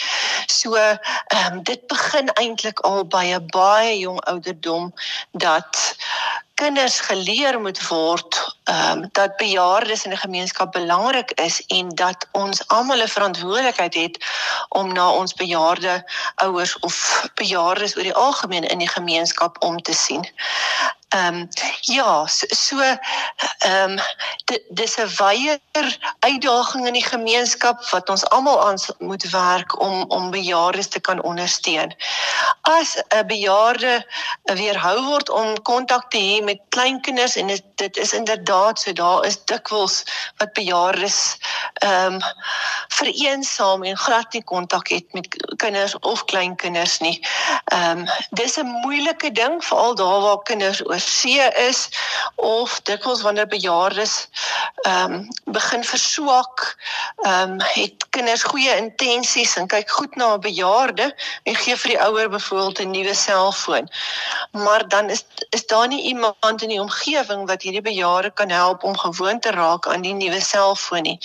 So 0.46 0.74
ehm 0.74 1.52
um, 1.52 1.62
dit 1.62 1.86
begin 1.86 2.32
eintlik 2.32 2.80
al 2.80 3.04
by 3.04 3.24
'n 3.34 3.46
baie 3.46 3.98
jong 3.98 4.20
ouderdom 4.24 4.94
dat 5.32 5.96
kinders 6.64 7.00
geleer 7.00 7.60
moet 7.60 7.80
word 7.88 8.56
ehm 8.64 8.98
um, 8.98 9.08
dat 9.12 9.36
bejaardes 9.36 10.04
in 10.04 10.12
'n 10.12 10.24
gemeenskap 10.26 10.72
belangrik 10.72 11.30
is 11.30 11.56
en 11.66 11.88
dat 11.88 12.26
ons 12.32 12.68
almal 12.68 13.02
'n 13.02 13.14
verantwoordelikheid 13.16 13.94
het 13.94 14.16
om 14.68 14.92
na 14.92 15.10
ons 15.10 15.34
bejaarde 15.34 15.94
ouers 16.34 16.78
of 16.78 16.94
bejaardes 17.34 17.96
oor 17.96 18.08
die 18.08 18.20
algemeen 18.26 18.64
in 18.64 18.78
die 18.78 18.88
gemeenskap 18.88 19.62
om 19.62 19.82
te 19.82 19.92
sien. 19.92 20.24
Ehm 21.08 21.34
um, 21.34 21.48
ja, 21.80 22.26
so 22.26 22.46
so 22.48 22.78
ehm 22.80 23.90
um, 23.90 23.98
dis 24.68 24.96
'n 24.98 25.08
wye 25.16 25.60
uitdaging 26.18 26.86
in 26.86 26.92
die 26.92 27.04
gemeenskap 27.04 27.84
wat 27.90 28.08
ons 28.08 28.24
almal 28.28 28.66
aan 28.66 28.78
moet 28.98 29.30
werk 29.30 29.80
om 29.80 30.04
om 30.08 30.30
bejaardes 30.30 30.88
te 30.88 31.00
kan 31.00 31.22
ondersteun. 31.22 31.94
As 32.62 32.96
'n 33.08 33.26
bejaarde 33.26 34.06
weerhou 34.42 35.04
word 35.04 35.30
om 35.30 35.62
kontak 35.62 36.10
te 36.10 36.18
hê 36.18 36.44
met 36.44 36.60
kleinkinders 36.68 37.36
en 37.36 37.46
dit, 37.46 37.64
dit 37.74 37.96
is 37.96 38.12
inderdaad 38.12 38.80
so 38.80 38.92
daar 38.92 39.24
is 39.24 39.44
dikwels 39.44 40.02
wat 40.36 40.52
bejaardes 40.52 41.36
ehm 41.74 42.14
um, 42.14 42.20
vereensaam 42.88 43.84
en 43.84 43.96
glad 43.96 44.32
nie 44.32 44.44
kontak 44.44 44.88
het 44.88 45.12
met 45.12 45.28
kinders 45.56 45.98
of 45.98 46.24
kleinkinders 46.24 46.98
nie. 46.98 47.26
Ehm 47.64 47.98
um, 47.98 48.06
dis 48.30 48.58
'n 48.58 48.66
moeilike 48.66 49.32
ding 49.32 49.64
veral 49.64 49.94
daar 49.94 50.20
waar 50.20 50.42
kinders 50.42 50.86
oor 50.86 51.02
see 51.04 51.40
is 51.68 51.88
of 52.36 52.80
dikwels 52.82 53.22
wanneer 53.22 53.46
bejaardes 53.46 54.28
ehm 54.84 55.12
um, 55.12 55.28
begin 55.44 55.84
verswak, 55.84 56.76
ehm 57.22 57.50
um, 57.50 57.60
het 57.60 58.06
kinders 58.10 58.42
goeie 58.42 58.76
intensies 58.76 59.56
en 59.56 59.66
kyk 59.66 59.90
goed 59.90 60.16
na 60.16 60.34
'n 60.34 60.40
bejaarde 60.40 61.06
en 61.42 61.56
gee 61.56 61.76
vir 61.76 61.90
die 61.90 62.00
ouer 62.00 62.28
byvoorbeeld 62.28 62.80
'n 62.80 62.90
nuwe 62.90 63.14
selfoon. 63.14 63.88
Maar 64.52 64.88
dan 64.88 65.10
is 65.10 65.24
is 65.50 65.66
daar 65.66 65.88
nie 65.88 66.02
iemand 66.02 66.62
in 66.62 66.68
die 66.68 66.80
omgewing 66.80 67.46
wat 67.46 67.62
hierdie 67.62 67.86
bejaarde 67.90 68.30
kan 68.30 68.50
help 68.50 68.82
om 68.82 68.98
gewoon 68.98 69.40
te 69.40 69.50
raak 69.50 69.86
aan 69.86 70.02
die 70.02 70.14
nuwe 70.14 70.40
selfoon 70.40 71.02
nie. 71.02 71.18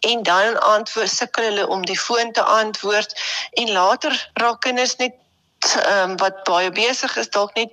En 0.00 0.22
dan 0.22 0.60
antwoord 0.60 1.10
sukkel 1.10 1.44
hulle 1.44 1.68
om 1.68 1.84
die 1.84 1.98
foon 1.98 2.32
te 2.32 2.42
antwoord 2.42 3.20
en 3.52 3.72
later 3.72 4.30
raak 4.34 4.60
kinders 4.60 4.96
net 4.96 5.14
ehm 5.62 6.10
um, 6.10 6.16
wat 6.16 6.44
baie 6.44 6.70
besig 6.70 7.16
is 7.16 7.30
dalk 7.30 7.54
net 7.54 7.70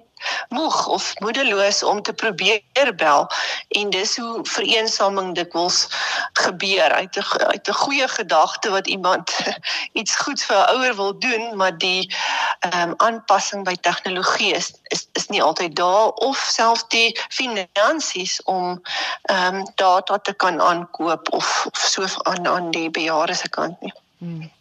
moeg 0.50 0.88
of 0.88 1.14
moedeloos 1.20 1.84
om 1.84 2.02
te 2.02 2.14
probeer 2.14 2.62
bel 2.96 3.28
en 3.68 3.90
dis 3.90 4.18
hoe 4.18 4.40
vereensaming 4.44 5.36
dikwels 5.36 5.88
gebeur 6.34 6.92
uit 6.92 7.18
'n 7.18 7.44
uit 7.54 7.68
'n 7.68 7.74
goeie 7.74 8.08
gedagte 8.08 8.70
wat 8.70 8.88
iemand 8.88 9.38
iets 10.00 10.16
goeds 10.16 10.46
vir 10.46 10.58
'n 10.58 10.70
ouer 10.76 10.96
wil 10.96 11.20
doen 11.20 11.58
maar 11.58 11.78
die 11.78 12.16
ehm 12.60 12.90
um, 12.90 12.94
aanpassing 12.98 13.64
by 13.64 13.76
tegnologie 13.76 14.54
is, 14.54 14.74
is 14.84 15.08
is 15.14 15.28
nie 15.28 15.44
altyd 15.44 15.76
daar 15.76 16.08
of 16.08 16.38
selfs 16.38 16.88
die 16.88 17.20
finansies 17.30 18.44
om 18.44 18.82
ehm 19.22 19.56
um, 19.56 19.66
data 19.76 20.18
te 20.18 20.34
kan 20.34 20.62
aankoop 20.62 21.34
of, 21.34 21.66
of 21.72 21.78
so 21.78 22.06
aan 22.24 22.48
aan 22.48 22.72
die 22.72 22.90
bejaarde 22.90 23.34
se 23.34 23.50
kant 23.50 23.82
nie. 23.82 23.94
Hmm. 24.18 24.52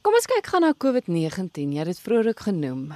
Kom 0.00 0.14
ons 0.14 0.26
kyk 0.26 0.46
gaan 0.46 0.62
na 0.62 0.72
COVID-19. 0.84 1.72
Jy 1.74 1.78
het 1.78 1.86
dit 1.86 2.00
vroeër 2.00 2.28
ook 2.28 2.40
genoem 2.40 2.94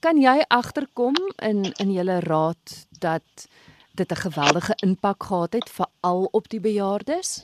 kan 0.00 0.20
jy 0.20 0.44
agterkom 0.48 1.16
in 1.36 1.72
in 1.76 1.92
julle 1.92 2.20
raad 2.20 2.86
dat 2.98 3.48
dit 3.92 4.10
'n 4.12 4.22
geweldige 4.26 4.74
impak 4.76 5.22
gehad 5.24 5.52
het 5.52 5.70
veral 5.70 6.28
op 6.30 6.48
die 6.48 6.60
bejaardes? 6.60 7.42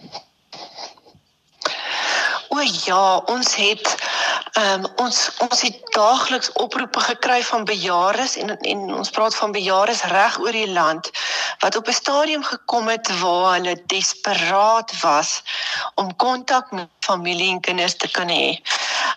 O 2.48 2.60
ja, 2.60 3.16
ons 3.16 3.56
het 3.56 3.96
ehm 4.54 4.84
um, 4.84 4.92
ons 4.96 5.30
ons 5.38 5.60
het 5.60 5.78
daagliks 5.94 6.52
oproepe 6.52 7.00
gekry 7.00 7.42
van 7.42 7.64
bejaardes 7.64 8.36
en 8.36 8.58
en 8.58 8.94
ons 8.94 9.10
praat 9.10 9.34
van 9.34 9.52
bejaardes 9.52 10.02
reg 10.02 10.38
oor 10.38 10.52
die 10.52 10.70
land 10.70 11.10
wat 11.58 11.76
op 11.76 11.88
'n 11.88 11.92
stadium 11.92 12.44
gekom 12.44 12.88
het 12.88 13.20
waar 13.20 13.54
hulle 13.54 13.82
desperaat 13.86 15.00
was 15.00 15.42
om 15.94 16.16
kontak 16.16 16.70
met 16.70 16.88
familie 16.98 17.50
en 17.50 17.60
kinders 17.60 17.96
te 17.96 18.10
kan 18.10 18.28
hê. 18.28 18.60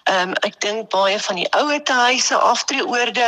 Ehm 0.08 0.30
um, 0.30 0.34
ek 0.48 0.54
dink 0.63 0.86
baie 0.93 1.17
van 1.20 1.36
die 1.36 1.48
ouer 1.60 1.82
huise 1.84 2.36
aftreeoorde 2.50 3.26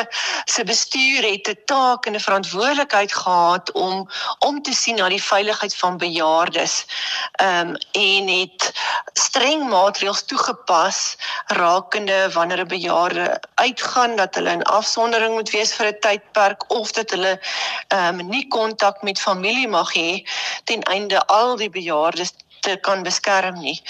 se 0.47 0.63
bestuur 0.63 1.25
het 1.27 1.49
'n 1.51 1.57
taak 1.71 2.05
en 2.07 2.15
'n 2.15 2.25
verantwoordelikheid 2.27 3.13
gehad 3.13 3.71
om 3.71 4.07
om 4.47 4.61
te 4.61 4.73
sien 4.73 4.95
na 4.95 5.09
die 5.09 5.23
veiligheid 5.23 5.75
van 5.75 5.97
bejaardes. 5.97 6.85
Ehm 7.31 7.69
um, 7.69 7.75
en 7.91 8.27
het 8.27 8.71
streng 9.13 9.67
maatreëls 9.69 10.23
toegepas 10.31 10.99
rakende 11.61 12.19
wanneer 12.33 12.63
'n 12.63 12.67
bejaarde 12.67 13.41
uitgaan 13.55 14.15
dat 14.15 14.35
hulle 14.35 14.51
in 14.51 14.63
afsondering 14.63 15.33
moet 15.33 15.49
wees 15.49 15.73
vir 15.73 15.87
'n 15.87 15.99
tydperk 15.99 16.63
of 16.71 16.91
dat 16.91 17.09
hulle 17.09 17.33
ehm 17.87 18.19
um, 18.19 18.29
nie 18.29 18.47
kontak 18.47 19.01
met 19.01 19.25
familie 19.27 19.67
mag 19.67 19.91
hê 19.93 20.23
ten 20.63 20.81
einde 20.83 21.27
al 21.27 21.55
die 21.55 21.69
bejaardes 21.69 22.31
te 22.59 22.75
kan 22.75 23.03
beskerm 23.03 23.59
nie 23.59 23.81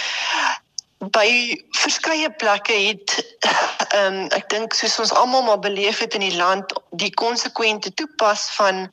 by 0.99 1.55
verskeie 1.79 2.27
plekke 2.29 2.73
het 2.73 3.13
ehm 3.95 4.05
um, 4.05 4.17
ek 4.35 4.49
dink 4.51 4.73
soos 4.75 4.97
ons 4.99 5.13
almal 5.15 5.45
maar 5.47 5.59
beleef 5.59 5.99
het 6.03 6.13
in 6.13 6.25
die 6.25 6.35
land 6.35 6.73
die 6.91 7.11
konsekwente 7.13 7.93
toepas 7.93 8.49
van 8.57 8.91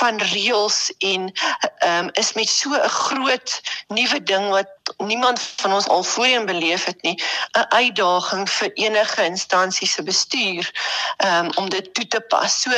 van 0.00 0.18
reëls 0.32 0.90
en 0.98 1.30
ehm 1.30 2.08
um, 2.08 2.10
is 2.18 2.32
met 2.34 2.48
so 2.48 2.74
'n 2.74 2.88
groot 2.88 3.60
nuwe 3.88 4.22
ding 4.22 4.48
wat 4.50 4.68
niemand 4.98 5.40
van 5.62 5.72
ons 5.72 5.86
al 5.88 6.02
voorheen 6.02 6.46
beleef 6.46 6.84
het 6.84 7.02
nie 7.02 7.14
'n 7.54 7.66
uitdaging 7.68 8.50
vir 8.50 8.72
enige 8.74 9.24
instansie 9.24 9.88
se 9.88 10.02
bestuur 10.02 10.72
ehm 11.16 11.44
um, 11.44 11.50
om 11.54 11.68
dit 11.68 11.94
toe 11.94 12.06
te 12.06 12.20
pas. 12.20 12.60
So 12.60 12.70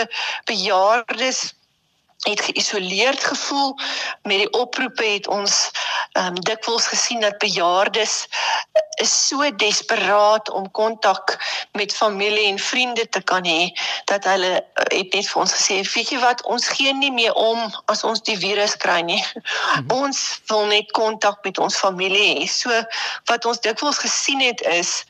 bejaardes 0.45 1.55
het 2.29 2.41
geïsoleerd 2.41 3.25
gevoel 3.25 3.75
met 4.23 4.37
die 4.37 4.53
oproepe 4.53 5.05
het 5.05 5.27
ons 5.27 5.71
um, 6.13 6.35
dikwels 6.35 6.87
gesien 6.87 7.21
dat 7.21 7.39
bejaardes 7.39 8.27
is 9.01 9.27
so 9.27 9.57
desperaat 9.57 10.51
om 10.51 10.71
kontak 10.71 11.39
met 11.73 11.95
familie 11.97 12.47
en 12.47 12.59
vriende 12.59 13.09
te 13.09 13.23
kan 13.23 13.45
hê 13.47 13.71
dat 14.05 14.25
hulle 14.25 14.53
eh, 14.61 14.99
het 14.99 15.15
net 15.15 15.29
vir 15.31 15.41
ons 15.41 15.55
gesê 15.57 15.81
weet 15.95 16.13
jy 16.13 16.19
wat 16.21 16.43
ons 16.45 16.69
gee 16.69 16.93
nie 16.95 17.13
meer 17.13 17.33
om 17.33 17.63
as 17.93 18.05
ons 18.05 18.23
die 18.29 18.37
virus 18.39 18.77
kry 18.77 19.01
nie 19.07 19.23
hmm. 19.23 19.89
ons 20.03 20.21
wil 20.53 20.67
net 20.73 20.93
kontak 20.97 21.41
met 21.45 21.59
ons 21.59 21.81
familie 21.85 22.27
hê 22.35 22.49
so 22.53 22.83
wat 23.33 23.49
ons 23.49 23.63
dikwels 23.65 24.03
gesien 24.05 24.45
het 24.45 24.61
is 24.77 25.05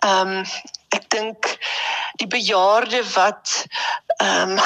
ehm 0.00 0.40
um, 0.40 0.48
ek 0.96 1.04
dink 1.12 1.50
die 2.16 2.30
bejaarde 2.32 3.02
wat 3.12 3.60
ehm 4.16 4.56
um, 4.56 4.64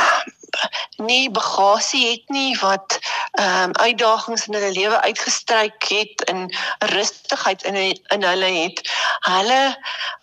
nie 0.96 1.30
bagasie 1.30 2.10
het 2.10 2.28
nie 2.28 2.58
wat 2.60 2.98
ehm 3.32 3.70
um, 3.70 3.76
uitdagings 3.76 4.46
in 4.46 4.54
hulle 4.54 4.72
lewe 4.72 5.00
uitgestryk 5.00 5.88
het 5.88 6.22
in 6.30 6.54
rustigheid 6.78 7.62
in 7.62 7.76
in 8.14 8.22
hulle 8.22 8.50
het. 8.62 8.82
Hulle 9.20 9.62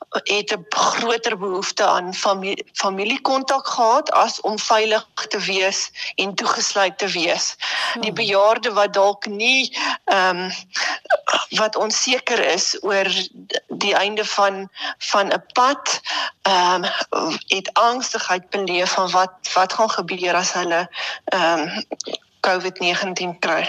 het 0.09 0.51
'n 0.51 0.65
groter 0.69 1.37
behoefte 1.37 1.85
aan 1.85 2.13
familie 2.13 2.65
familiekontak 2.73 3.67
gehad 3.67 4.11
as 4.11 4.41
om 4.41 4.59
veilig 4.59 5.07
te 5.27 5.39
wees 5.39 5.91
en 6.15 6.35
toegesluit 6.35 6.97
te 6.97 7.07
wees. 7.07 7.55
Hmm. 7.93 8.01
Die 8.01 8.13
bejaarde 8.13 8.73
wat 8.73 8.93
dalk 8.93 9.25
nie 9.25 9.77
ehm 10.05 10.37
um, 10.37 10.51
wat 11.49 11.75
onseker 11.75 12.39
is 12.39 12.77
oor 12.81 13.07
die 13.67 13.95
einde 13.95 14.25
van 14.25 14.69
van 14.97 15.27
'n 15.27 15.43
pad 15.53 16.01
ehm 16.41 16.83
um, 17.09 17.37
het 17.47 17.73
angstigheid 17.73 18.49
beleef 18.49 18.91
van 18.91 19.11
wat 19.11 19.33
wat 19.53 19.73
gaan 19.73 19.89
gebeur 19.89 20.33
as 20.35 20.53
hulle 20.53 20.89
ehm 21.25 21.59
um, 21.59 21.85
COVID-19 22.47 23.39
kry. 23.39 23.67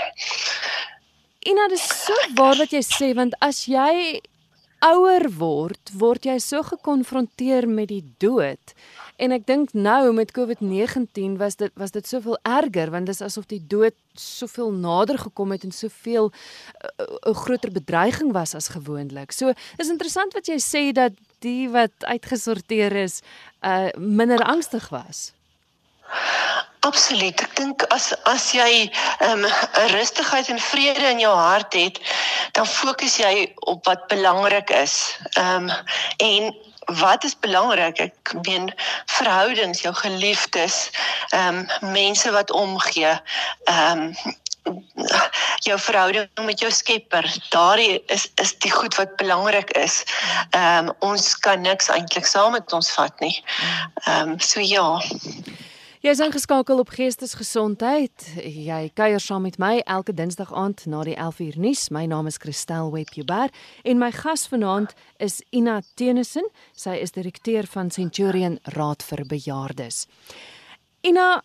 Ina, 1.41 1.69
dis 1.69 2.05
so 2.05 2.15
waar 2.35 2.57
wat 2.57 2.71
jy 2.71 2.83
sê 2.85 3.15
want 3.15 3.37
as 3.39 3.65
jy 3.65 4.21
ouer 4.81 5.27
word, 5.37 5.93
word 6.01 6.25
jy 6.25 6.39
so 6.41 6.63
gekonfronteer 6.65 7.67
met 7.69 7.91
die 7.91 8.05
dood. 8.23 8.75
En 9.21 9.35
ek 9.37 9.45
dink 9.49 9.75
nou 9.77 10.13
met 10.17 10.33
COVID-19 10.33 11.37
was 11.41 11.59
dit 11.61 11.73
was 11.77 11.93
dit 11.93 12.07
soveel 12.09 12.39
erger 12.49 12.93
want 12.95 13.11
dit 13.11 13.15
is 13.15 13.25
asof 13.27 13.45
die 13.51 13.61
dood 13.61 13.97
soveel 14.17 14.73
nader 14.73 15.21
gekom 15.21 15.53
het 15.53 15.67
en 15.69 15.75
soveel 15.77 16.31
eh, 16.33 16.89
'n 17.05 17.29
uh, 17.29 17.35
groter 17.45 17.73
bedreiging 17.73 18.33
was 18.33 18.55
as 18.55 18.73
gewoonlik. 18.73 19.33
So 19.33 19.53
is 19.77 19.93
interessant 19.93 20.33
wat 20.33 20.47
jy 20.47 20.57
sê 20.57 20.93
dat 20.93 21.13
die 21.41 21.69
wat 21.69 21.93
uitgesorteer 21.99 22.93
is, 22.93 23.21
uh 23.61 23.89
minder 23.97 24.41
angstig 24.41 24.89
was. 24.89 25.33
Absoluut. 26.81 27.41
Ek 27.45 27.57
dink 27.59 27.83
as 27.93 28.09
as 28.31 28.47
jy 28.57 28.89
ehm, 29.21 29.45
'n 29.45 29.45
um, 29.45 29.89
rustigheid 29.93 30.49
en 30.49 30.61
vrede 30.61 31.11
in 31.13 31.21
jou 31.21 31.35
hart 31.37 31.77
het, 31.77 32.01
dan 32.57 32.67
fokus 32.67 33.19
jy 33.21 33.53
op 33.69 33.85
wat 33.85 34.09
belangrik 34.09 34.71
is. 34.71 35.17
Ehm 35.37 35.69
um, 35.69 35.77
en 36.17 36.57
wat 37.01 37.25
is 37.25 37.37
belangrik? 37.39 38.01
Ek 38.01 38.33
meen 38.47 38.73
verhoudings, 39.07 39.85
jou 39.85 39.95
geliefdes, 39.95 40.91
ehm 41.37 41.67
um, 41.69 41.93
mense 41.93 42.31
wat 42.33 42.51
omgee. 42.51 43.13
Ehm 43.65 44.01
um, 44.01 44.37
jou 45.69 45.79
verhouding 45.79 46.29
met 46.45 46.61
jou 46.61 46.73
Skepper. 46.73 47.29
Daardie 47.49 48.03
is 48.07 48.29
is 48.35 48.57
die 48.59 48.73
goed 48.73 48.97
wat 48.97 49.17
belangrik 49.17 49.71
is. 49.77 50.05
Ehm 50.51 50.89
um, 50.89 50.95
ons 51.13 51.37
kan 51.39 51.61
niks 51.61 51.93
eintlik 51.93 52.27
saam 52.27 52.53
met 52.57 52.73
ons 52.73 52.91
vat 52.97 53.21
nie. 53.21 53.37
Ehm 54.07 54.33
um, 54.33 54.39
so 54.41 54.61
ja. 54.61 55.03
Jy 56.01 56.15
is 56.15 56.21
ingeskakel 56.25 56.79
op 56.81 56.95
Geestesgesondheid. 56.97 58.23
Jy 58.41 58.87
kuier 58.97 59.21
saam 59.21 59.43
met 59.45 59.59
my 59.61 59.83
elke 59.85 60.15
Dinsdag 60.17 60.49
aand 60.57 60.87
na 60.89 61.03
die 61.05 61.13
11uur 61.13 61.59
nuus. 61.61 61.91
My 61.93 62.07
naam 62.09 62.25
is 62.31 62.39
Christel 62.41 62.89
Webber 62.95 63.53
en 63.85 64.01
my 64.01 64.09
gas 64.17 64.47
vanaand 64.49 64.95
is 65.21 65.43
Ina 65.53 65.83
Tenison. 66.01 66.49
Sy 66.73 66.95
is 67.05 67.13
direkteur 67.13 67.69
van 67.69 67.93
Centurion 67.93 68.57
Raad 68.73 69.05
vir 69.11 69.27
Bejaardes. 69.29 70.07
Ina, 71.05 71.43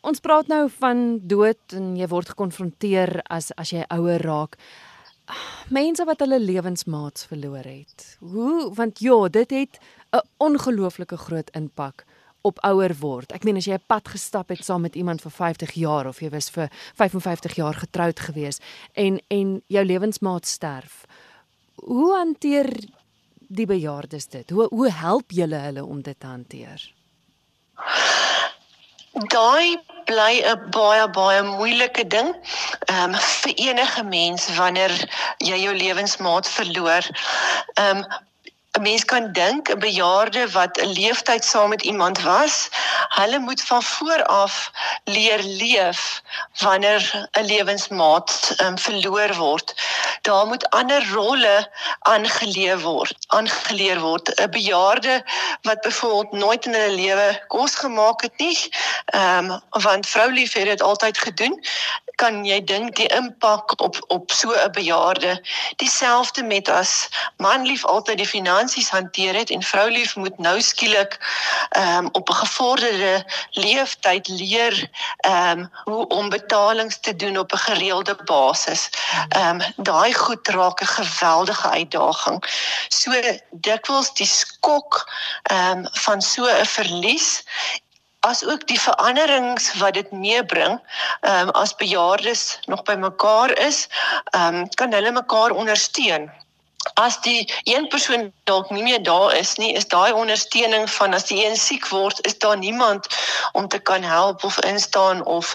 ons 0.00 0.24
praat 0.24 0.48
nou 0.48 0.62
van 0.78 1.20
dood 1.20 1.76
en 1.76 1.92
jy 2.00 2.08
word 2.08 2.32
gekonfronteer 2.32 3.20
as 3.28 3.52
as 3.60 3.76
jy 3.76 3.84
ouer 3.92 4.24
raak. 4.24 4.56
Mense 5.68 6.08
wat 6.08 6.24
hulle 6.24 6.40
lewensmaats 6.40 7.28
verloor 7.28 7.68
het. 7.68 8.16
Hoe 8.24 8.72
want 8.72 9.04
ja, 9.04 9.28
dit 9.28 9.50
het 9.50 9.78
'n 10.16 10.24
ongelooflike 10.40 11.20
groot 11.28 11.52
impak 11.52 12.06
op 12.44 12.60
ouer 12.64 12.92
word. 13.00 13.32
Ek 13.32 13.44
meen 13.44 13.56
as 13.56 13.66
jy 13.66 13.74
'n 13.74 13.88
pad 13.88 14.08
gestap 14.08 14.48
het 14.48 14.64
saam 14.64 14.82
met 14.84 14.94
iemand 14.94 15.22
vir 15.22 15.30
50 15.30 15.72
jaar 15.72 16.06
of 16.06 16.20
jy 16.20 16.30
was 16.30 16.50
vir 16.50 16.68
55 16.94 17.56
jaar 17.56 17.74
getroud 17.74 18.20
gewees 18.20 18.60
en 18.92 19.20
en 19.28 19.62
jou 19.66 19.84
lewensmaat 19.84 20.46
sterf. 20.46 21.06
hoe 21.84 22.16
hanteer 22.16 22.70
die 23.38 23.66
bejaardes 23.66 24.26
dit? 24.26 24.50
Hoe 24.50 24.66
hoe 24.70 24.90
help 24.90 25.32
julle 25.32 25.58
hulle 25.66 25.84
om 25.84 26.02
dit 26.02 26.20
te 26.20 26.26
hanteer? 26.26 26.92
Daai 29.30 29.76
bly 30.08 30.42
'n 30.42 30.70
baie 30.70 31.08
baie 31.10 31.42
moeilike 31.42 32.06
ding 32.06 32.34
um, 32.90 33.14
vir 33.14 33.52
enige 33.54 34.02
mens 34.04 34.48
wanneer 34.56 34.92
jy 35.38 35.58
jou 35.64 35.74
lewensmaat 35.74 36.48
verloor. 36.48 37.10
Ehm 37.74 37.98
um, 37.98 38.06
'n 38.74 38.82
mens 38.82 39.04
kan 39.04 39.32
dink 39.32 39.68
'n 39.70 39.78
bejaarde 39.78 40.50
wat 40.50 40.78
'n 40.78 40.92
leeftyd 40.98 41.44
saam 41.44 41.68
met 41.68 41.82
iemand 41.82 42.22
was, 42.22 42.68
hulle 43.08 43.38
moet 43.38 43.62
van 43.62 43.82
voor 43.82 44.24
af 44.24 44.70
leer 45.04 45.42
leef 45.42 46.22
wanneer 46.58 47.28
'n 47.32 47.44
lewensmaat 47.44 48.54
um, 48.62 48.78
verloor 48.78 49.34
word. 49.34 49.74
Daar 50.22 50.46
moet 50.46 50.70
ander 50.70 51.02
rolle 51.12 51.70
aangeleer 51.98 52.80
word, 52.80 53.14
aangeleer 53.26 54.00
word. 54.00 54.40
'n 54.40 54.50
Bejaarde 54.50 55.22
wat 55.62 55.80
byvoorbeeld 55.80 56.32
nooit 56.32 56.66
in 56.66 56.74
hulle 56.74 56.94
lewe 56.94 57.42
kos 57.46 57.74
gemaak 57.74 58.22
het 58.22 58.36
nie, 58.38 58.58
ehm 59.06 59.50
um, 59.50 59.60
want 59.70 60.06
vroulief 60.06 60.52
het 60.52 60.64
dit 60.64 60.82
altyd 60.82 61.18
gedoen, 61.18 61.64
kan 62.16 62.44
jy 62.44 62.60
dink 62.64 62.96
die 62.96 63.08
impak 63.16 63.74
op 63.82 63.98
op 64.08 64.30
so 64.30 64.52
'n 64.52 64.72
bejaarde 64.72 65.42
dieselfde 65.76 66.42
met 66.42 66.68
as 66.68 67.08
manlief 67.36 67.84
altyd 67.84 68.16
die 68.16 68.26
finansies 68.26 68.88
hanteer 68.88 69.34
het 69.34 69.50
en 69.50 69.62
vroulief 69.62 70.16
moet 70.16 70.38
nou 70.38 70.60
skielik 70.60 71.18
ehm 71.70 72.04
um, 72.04 72.08
op 72.12 72.28
'n 72.28 72.34
gevorderde 72.34 73.24
leeftyd 73.50 74.28
leer 74.28 74.88
ehm 75.16 75.58
um, 75.58 75.70
hoe 75.84 76.06
om 76.06 76.28
betalings 76.28 77.00
te 77.00 77.16
doen 77.16 77.38
op 77.38 77.52
'n 77.52 77.64
gereelde 77.68 78.16
basis. 78.24 78.90
Ehm 79.28 79.60
um, 79.60 79.72
daai 79.76 80.14
goed 80.14 80.48
raak 80.48 80.80
'n 80.80 80.86
geweldige 80.86 81.68
uitdaging. 81.68 82.44
So 82.88 83.10
dikwels 83.50 84.14
die 84.14 84.26
skok 84.26 85.10
ehm 85.42 85.78
um, 85.78 85.88
van 85.92 86.22
so 86.22 86.46
'n 86.46 86.66
verlies 86.66 87.42
as 88.24 88.44
ook 88.44 88.66
die 88.66 88.80
veranderings 88.80 89.66
wat 89.80 89.94
dit 89.98 90.12
meebring, 90.12 90.78
ehm 91.20 91.48
um, 91.48 91.50
as 91.60 91.76
bejaardes 91.76 92.58
nog 92.70 92.82
by 92.88 92.96
mekaar 93.00 93.52
is, 93.66 93.86
ehm 94.32 94.62
um, 94.62 94.68
kan 94.80 94.92
hulle 94.96 95.12
mekaar 95.12 95.50
ondersteun 95.50 96.30
as 96.92 97.20
die 97.20 97.52
een 97.64 97.88
persoon 97.88 98.32
dalk 98.44 98.70
nie 98.70 98.82
meer 98.82 99.02
daar 99.02 99.34
is 99.36 99.54
nie, 99.56 99.72
is 99.74 99.86
daai 99.88 100.12
ondersteuning 100.12 100.90
van 100.90 101.14
as 101.14 101.26
die 101.30 101.40
een 101.46 101.56
siek 101.56 101.88
word, 101.88 102.20
is 102.26 102.38
daar 102.38 102.56
niemand 102.58 103.06
om 103.52 103.68
te 103.68 103.78
kan 103.78 104.02
help 104.02 104.44
of 104.44 104.58
instaan 104.60 105.24
of 105.24 105.54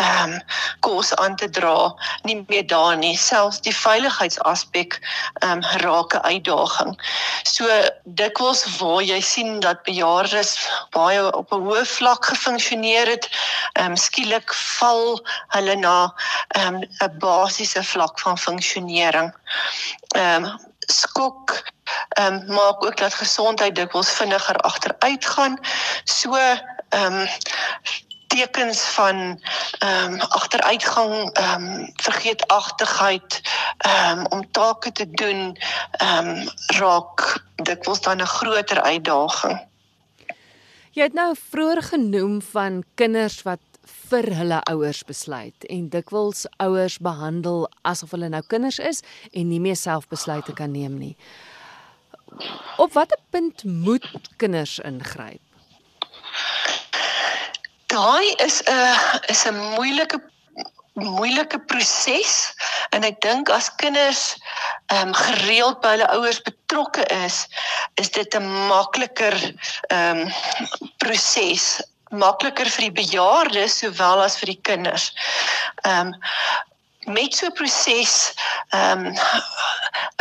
ehm 0.00 0.32
um, 0.32 0.40
kos 0.80 1.14
aan 1.14 1.36
te 1.36 1.50
dra 1.50 1.94
nie 2.22 2.44
meer 2.48 2.66
daar 2.66 2.96
nie. 2.96 3.16
Selfs 3.16 3.60
die 3.60 3.76
veiligheidsaspek 3.76 4.98
ehm 5.40 5.50
um, 5.50 5.62
raak 5.84 6.14
'n 6.14 6.24
uitdaging. 6.32 6.96
So 7.42 7.68
dikwels 8.04 8.64
waar 8.78 9.02
jy 9.02 9.20
sien 9.20 9.60
dat 9.60 9.82
bejaardes 9.82 10.56
baie 10.90 11.36
op 11.36 11.52
'n 11.52 11.62
hoë 11.68 11.84
vlak 11.84 12.24
gefunksioneer 12.24 13.06
het, 13.06 13.28
ehm 13.72 13.92
um, 13.92 13.96
skielik 13.96 14.54
val 14.54 15.20
hulle 15.48 15.76
na 15.76 16.14
ehm 16.48 16.74
um, 16.74 16.80
'n 16.80 17.18
basiese 17.18 17.84
vlak 17.84 18.20
van 18.20 18.38
funksionering 18.38 19.32
ehm 20.08 20.44
um, 20.44 20.58
skok 20.78 21.62
ehm 22.08 22.34
um, 22.34 22.54
maak 22.54 22.84
ook 22.84 22.96
dat 22.96 23.14
gesondheid 23.14 23.74
dikwels 23.74 24.10
vinniger 24.10 24.56
agteruit 24.56 25.26
gaan. 25.26 25.58
So 26.04 26.34
ehm 26.34 27.20
um, 27.20 27.28
tekens 28.26 28.80
van 28.80 29.40
ehm 29.78 30.12
um, 30.12 30.20
agteruitgang, 30.20 31.30
ehm 31.32 31.64
um, 31.64 31.90
vergeetachtigheid, 31.94 33.40
ehm 33.78 34.18
um, 34.18 34.26
om 34.26 34.50
take 34.50 34.92
te 34.92 35.10
doen, 35.10 35.58
ehm 35.90 36.28
um, 36.28 36.48
raak 36.66 37.44
dikwels 37.56 38.00
dan 38.00 38.20
'n 38.20 38.26
groter 38.26 38.82
uitdaging. 38.82 39.60
Jy 40.92 41.02
het 41.02 41.12
nou 41.12 41.36
vroeër 41.50 41.82
genoem 41.82 42.42
van 42.42 42.84
kinders 42.94 43.42
wat 43.42 43.71
vir 44.12 44.28
hulle 44.36 44.58
ouers 44.68 45.00
besluit 45.08 45.64
en 45.72 45.86
dikwels 45.92 46.44
ouers 46.60 46.98
behandel 47.00 47.64
asof 47.88 48.10
hulle 48.12 48.28
nou 48.32 48.42
kinders 48.52 48.80
is 48.90 49.00
en 49.32 49.48
nie 49.48 49.60
meer 49.66 49.78
self 49.78 50.08
besluite 50.12 50.52
kan 50.58 50.74
neem 50.76 50.98
nie. 51.00 51.14
Op 52.82 52.92
watter 52.96 53.20
punt 53.32 53.64
moet 53.64 54.04
kinders 54.40 54.78
ingryp? 54.84 55.40
Daai 57.92 58.28
is 58.44 58.60
'n 58.68 58.96
is 59.32 59.46
'n 59.48 59.56
moeilike 59.76 60.20
moeilike 60.94 61.58
proses 61.72 62.52
en 62.92 63.04
ek 63.04 63.20
dink 63.24 63.48
as 63.48 63.70
kinders 63.80 64.36
ehm 64.92 65.08
um, 65.08 65.14
gereeld 65.14 65.80
by 65.80 65.94
hulle 65.94 66.08
ouers 66.16 66.42
betrokke 66.48 67.04
is, 67.24 67.46
is 67.94 68.10
dit 68.10 68.34
'n 68.36 68.48
makliker 68.68 69.36
ehm 69.88 70.20
um, 70.20 70.32
proses 70.98 71.80
makliker 72.12 72.68
vir 72.76 72.88
die 72.88 72.96
bejaardes 73.02 73.78
sowel 73.82 74.22
as 74.22 74.38
vir 74.40 74.54
die 74.54 74.60
kinders. 74.70 75.10
Ehm 75.84 76.12
um, 76.12 76.20
met 77.06 77.34
so 77.34 77.46
'n 77.46 77.52
proses 77.52 78.34
ehm 78.70 79.06
um, 79.06 79.14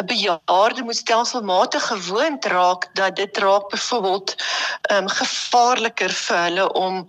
'n 0.02 0.06
bejaarde 0.06 0.84
moet 0.84 0.96
stelselmatig 0.96 1.84
gewoond 1.88 2.46
raak 2.46 2.90
dat 2.94 3.16
dit 3.16 3.38
raak 3.38 3.70
byvoorbeeld 3.70 4.36
ehm 4.82 4.98
um, 4.98 5.08
gevaarliker 5.08 6.10
vir 6.10 6.38
hulle 6.38 6.74
om 6.74 7.06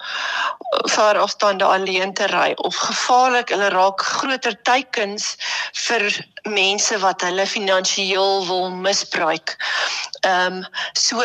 ver 0.90 1.18
afstande 1.18 1.64
alleen 1.64 2.14
te 2.14 2.26
ry 2.26 2.52
of 2.56 2.76
gevaarlik 2.76 3.48
hulle 3.48 3.68
raak 3.68 4.00
groter 4.00 4.62
teikens 4.62 5.36
vir 5.72 6.26
mense 6.42 6.98
wat 6.98 7.20
hulle 7.20 7.46
finansiëel 7.46 8.46
wil 8.46 8.70
misbruik. 8.70 9.56
Ehm 10.20 10.56
um, 10.56 10.66
so 10.92 11.24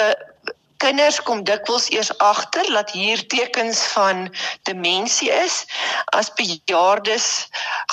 kinders 0.78 1.18
kom 1.24 1.44
dikwels 1.44 1.90
eers 1.90 2.12
agter 2.18 2.68
dat 2.74 2.92
hier 2.92 3.28
tekens 3.28 3.82
van 3.94 4.28
demensie 4.70 5.32
is 5.32 5.66
as 6.06 6.34
bejaardes 6.40 7.48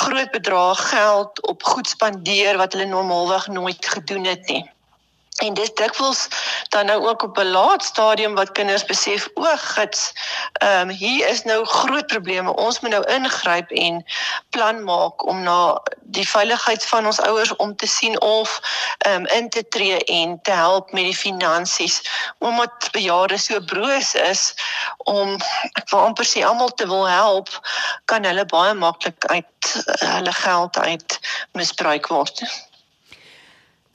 groot 0.04 0.30
bedrae 0.30 0.74
geld 0.74 1.42
op 1.48 1.62
goed 1.62 1.88
spandeer 1.88 2.56
wat 2.60 2.72
hulle 2.72 2.90
normaalweg 2.90 3.48
nooit 3.48 3.86
gedoen 3.96 4.24
het 4.24 4.46
nie. 4.48 4.64
En 5.42 5.54
dis 5.54 5.72
dikwels 5.74 6.28
dan 6.68 6.86
nou 6.86 7.06
ook 7.06 7.22
op 7.22 7.38
'n 7.38 7.50
laat 7.50 7.84
stadium 7.84 8.34
wat 8.34 8.52
kinders 8.52 8.84
besef, 8.84 9.28
o, 9.34 9.42
gits, 9.56 10.12
ehm 10.52 10.80
um, 10.80 10.88
hier 10.88 11.28
is 11.28 11.42
nou 11.42 11.64
groot 11.64 12.06
probleme. 12.06 12.54
Ons 12.56 12.80
moet 12.80 12.90
nou 12.90 13.04
ingryp 13.10 13.70
en 13.70 14.04
plan 14.50 14.84
maak 14.84 15.26
om 15.26 15.42
na 15.42 15.82
die 16.02 16.28
veiligheid 16.28 16.86
van 16.86 17.06
ons 17.06 17.20
ouers 17.20 17.56
om 17.56 17.76
te 17.76 17.86
sien 17.86 18.20
of 18.20 18.60
ehm 18.98 19.14
um, 19.14 19.26
in 19.26 19.48
te 19.48 19.68
tree 19.68 20.04
en 20.04 20.38
te 20.42 20.50
help 20.50 20.92
met 20.92 21.04
die 21.04 21.16
finansies. 21.16 22.02
Omdat 22.38 22.88
bejaardes 22.92 23.44
so 23.44 23.60
broos 23.60 24.14
is 24.14 24.54
om 24.96 25.34
ek 25.72 25.90
wil 25.90 26.00
amper 26.00 26.24
sê 26.24 26.44
almal 26.44 26.74
te 26.74 26.86
wil 26.86 27.08
help, 27.08 27.50
kan 28.04 28.24
hulle 28.24 28.46
baie 28.46 28.74
maklik 28.74 29.26
uit 29.26 29.74
uh, 29.86 30.14
hulle 30.14 30.32
geld 30.32 30.78
uit 30.78 31.18
misbruik 31.52 32.06
word. 32.06 32.46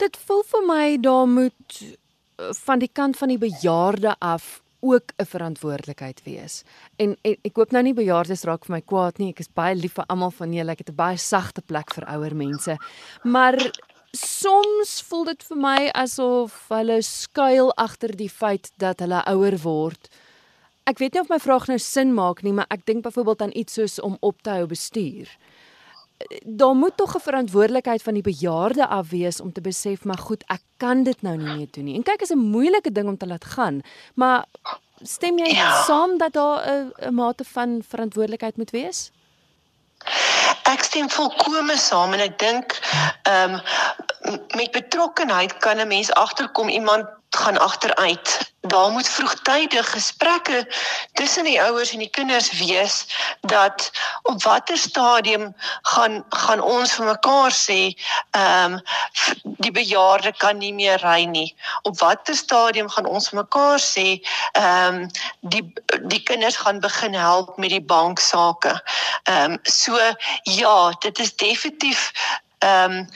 Dit 0.00 0.16
voel 0.16 0.40
vir 0.48 0.62
my 0.64 0.84
daar 1.04 1.28
moet 1.28 1.76
eh, 1.80 2.50
van 2.64 2.80
die 2.80 2.88
kant 2.92 3.18
van 3.20 3.28
die 3.28 3.40
bejaarde 3.40 4.14
af 4.18 4.62
ook 4.80 5.12
'n 5.16 5.26
verantwoordelikheid 5.26 6.22
wees. 6.24 6.62
En, 6.96 7.16
en 7.22 7.36
ek 7.42 7.56
hoop 7.56 7.70
nou 7.70 7.82
nie 7.82 7.94
bejaardes 7.94 8.42
raak 8.48 8.64
vir 8.64 8.74
my 8.76 8.80
kwaad 8.80 9.18
nie. 9.18 9.28
Ek 9.28 9.40
is 9.44 9.52
baie 9.52 9.74
lief 9.76 9.92
vir 9.92 10.04
almal 10.08 10.30
van 10.30 10.52
julle. 10.52 10.72
Ek 10.72 10.78
het 10.78 10.88
'n 10.88 10.94
baie 10.94 11.16
sagte 11.16 11.60
plek 11.60 11.92
vir 11.94 12.04
ouer 12.08 12.34
mense. 12.34 12.76
Maar 13.22 13.70
soms 14.12 15.02
voel 15.02 15.24
dit 15.24 15.42
vir 15.42 15.56
my 15.56 15.90
asof 15.92 16.68
hulle 16.68 17.02
skuil 17.02 17.72
agter 17.76 18.16
die 18.16 18.30
feit 18.30 18.72
dat 18.76 19.00
hulle 19.00 19.22
ouer 19.26 19.58
word. 19.62 20.08
Ek 20.86 20.98
weet 20.98 21.12
nie 21.12 21.20
of 21.20 21.28
my 21.28 21.38
vraag 21.38 21.66
nou 21.66 21.78
sin 21.78 22.14
maak 22.14 22.42
nie, 22.42 22.52
maar 22.52 22.66
ek 22.70 22.86
dink 22.86 23.02
byvoorbeeld 23.02 23.42
aan 23.42 23.54
iets 23.54 23.74
soos 23.74 24.00
om 24.00 24.16
op 24.20 24.42
te 24.42 24.50
hou 24.50 24.66
bestuur 24.66 25.28
daar 26.44 26.74
moet 26.74 26.96
tog 26.96 27.14
'n 27.16 27.20
verantwoordelikheid 27.20 28.02
van 28.02 28.14
die 28.14 28.22
bejaarde 28.22 28.86
af 28.86 29.10
wees 29.10 29.40
om 29.40 29.52
te 29.52 29.60
besef 29.60 30.04
maar 30.04 30.18
goed, 30.18 30.44
ek 30.46 30.60
kan 30.76 31.02
dit 31.02 31.22
nou 31.22 31.36
nie 31.36 31.56
meer 31.56 31.68
doen 31.70 31.84
nie. 31.84 31.94
En 31.94 32.02
kyk, 32.02 32.20
is 32.20 32.30
'n 32.30 32.38
moeilike 32.38 32.92
ding 32.92 33.08
om 33.08 33.16
te 33.16 33.26
laat 33.26 33.44
gaan, 33.44 33.82
maar 34.14 34.44
stem 35.02 35.38
jy 35.38 35.54
ja. 35.54 35.82
saam 35.82 36.18
dat 36.18 36.32
daar 36.32 36.68
'n 36.70 36.92
'n 37.08 37.14
mate 37.14 37.44
van 37.44 37.82
verantwoordelikheid 37.88 38.56
moet 38.56 38.70
wees? 38.70 39.10
Ek 40.62 40.82
stem 40.82 41.10
volkome 41.10 41.76
saam 41.76 42.12
en 42.12 42.20
ek 42.20 42.38
dink 42.38 42.78
ehm 43.22 43.54
um, 43.54 43.60
met 44.56 44.70
betrokkenheid 44.70 45.56
kan 45.56 45.76
'n 45.76 45.88
mens 45.88 46.12
agterkom 46.12 46.68
iemand 46.68 47.19
gaan 47.30 47.58
agteruit. 47.58 48.52
Daar 48.60 48.90
moet 48.90 49.08
vroegtydig 49.08 49.90
gesprekke 49.90 50.74
tussen 51.12 51.44
die 51.44 51.62
ouers 51.62 51.92
en 51.92 51.98
die 51.98 52.10
kinders 52.10 52.50
wees 52.58 53.06
dat 53.40 53.90
op 54.22 54.42
watter 54.42 54.76
stadium 54.78 55.54
gaan 55.82 56.24
gaan 56.28 56.60
ons 56.60 56.92
vir 56.92 57.06
mekaar 57.06 57.52
sê 57.52 57.94
ehm 58.30 58.72
um, 58.72 58.80
die 59.42 59.70
bejaarde 59.70 60.32
kan 60.36 60.58
nie 60.58 60.74
meer 60.74 61.00
ry 61.06 61.24
nie. 61.24 61.54
Op 61.82 61.98
watter 61.98 62.34
stadium 62.34 62.90
gaan 62.90 63.06
ons 63.06 63.28
vir 63.28 63.38
mekaar 63.38 63.78
sê 63.78 64.20
ehm 64.52 65.00
um, 65.00 65.08
die 65.40 65.64
die 66.02 66.22
kinders 66.22 66.56
gaan 66.56 66.80
begin 66.80 67.14
help 67.14 67.56
met 67.56 67.70
die 67.70 67.84
banksaake. 67.94 68.74
Ehm 69.24 69.52
um, 69.52 69.58
so 69.62 69.98
ja, 70.42 70.90
dit 70.98 71.18
is 71.18 71.36
definitief 71.36 72.12
ehm 72.60 72.92
um, 72.92 73.08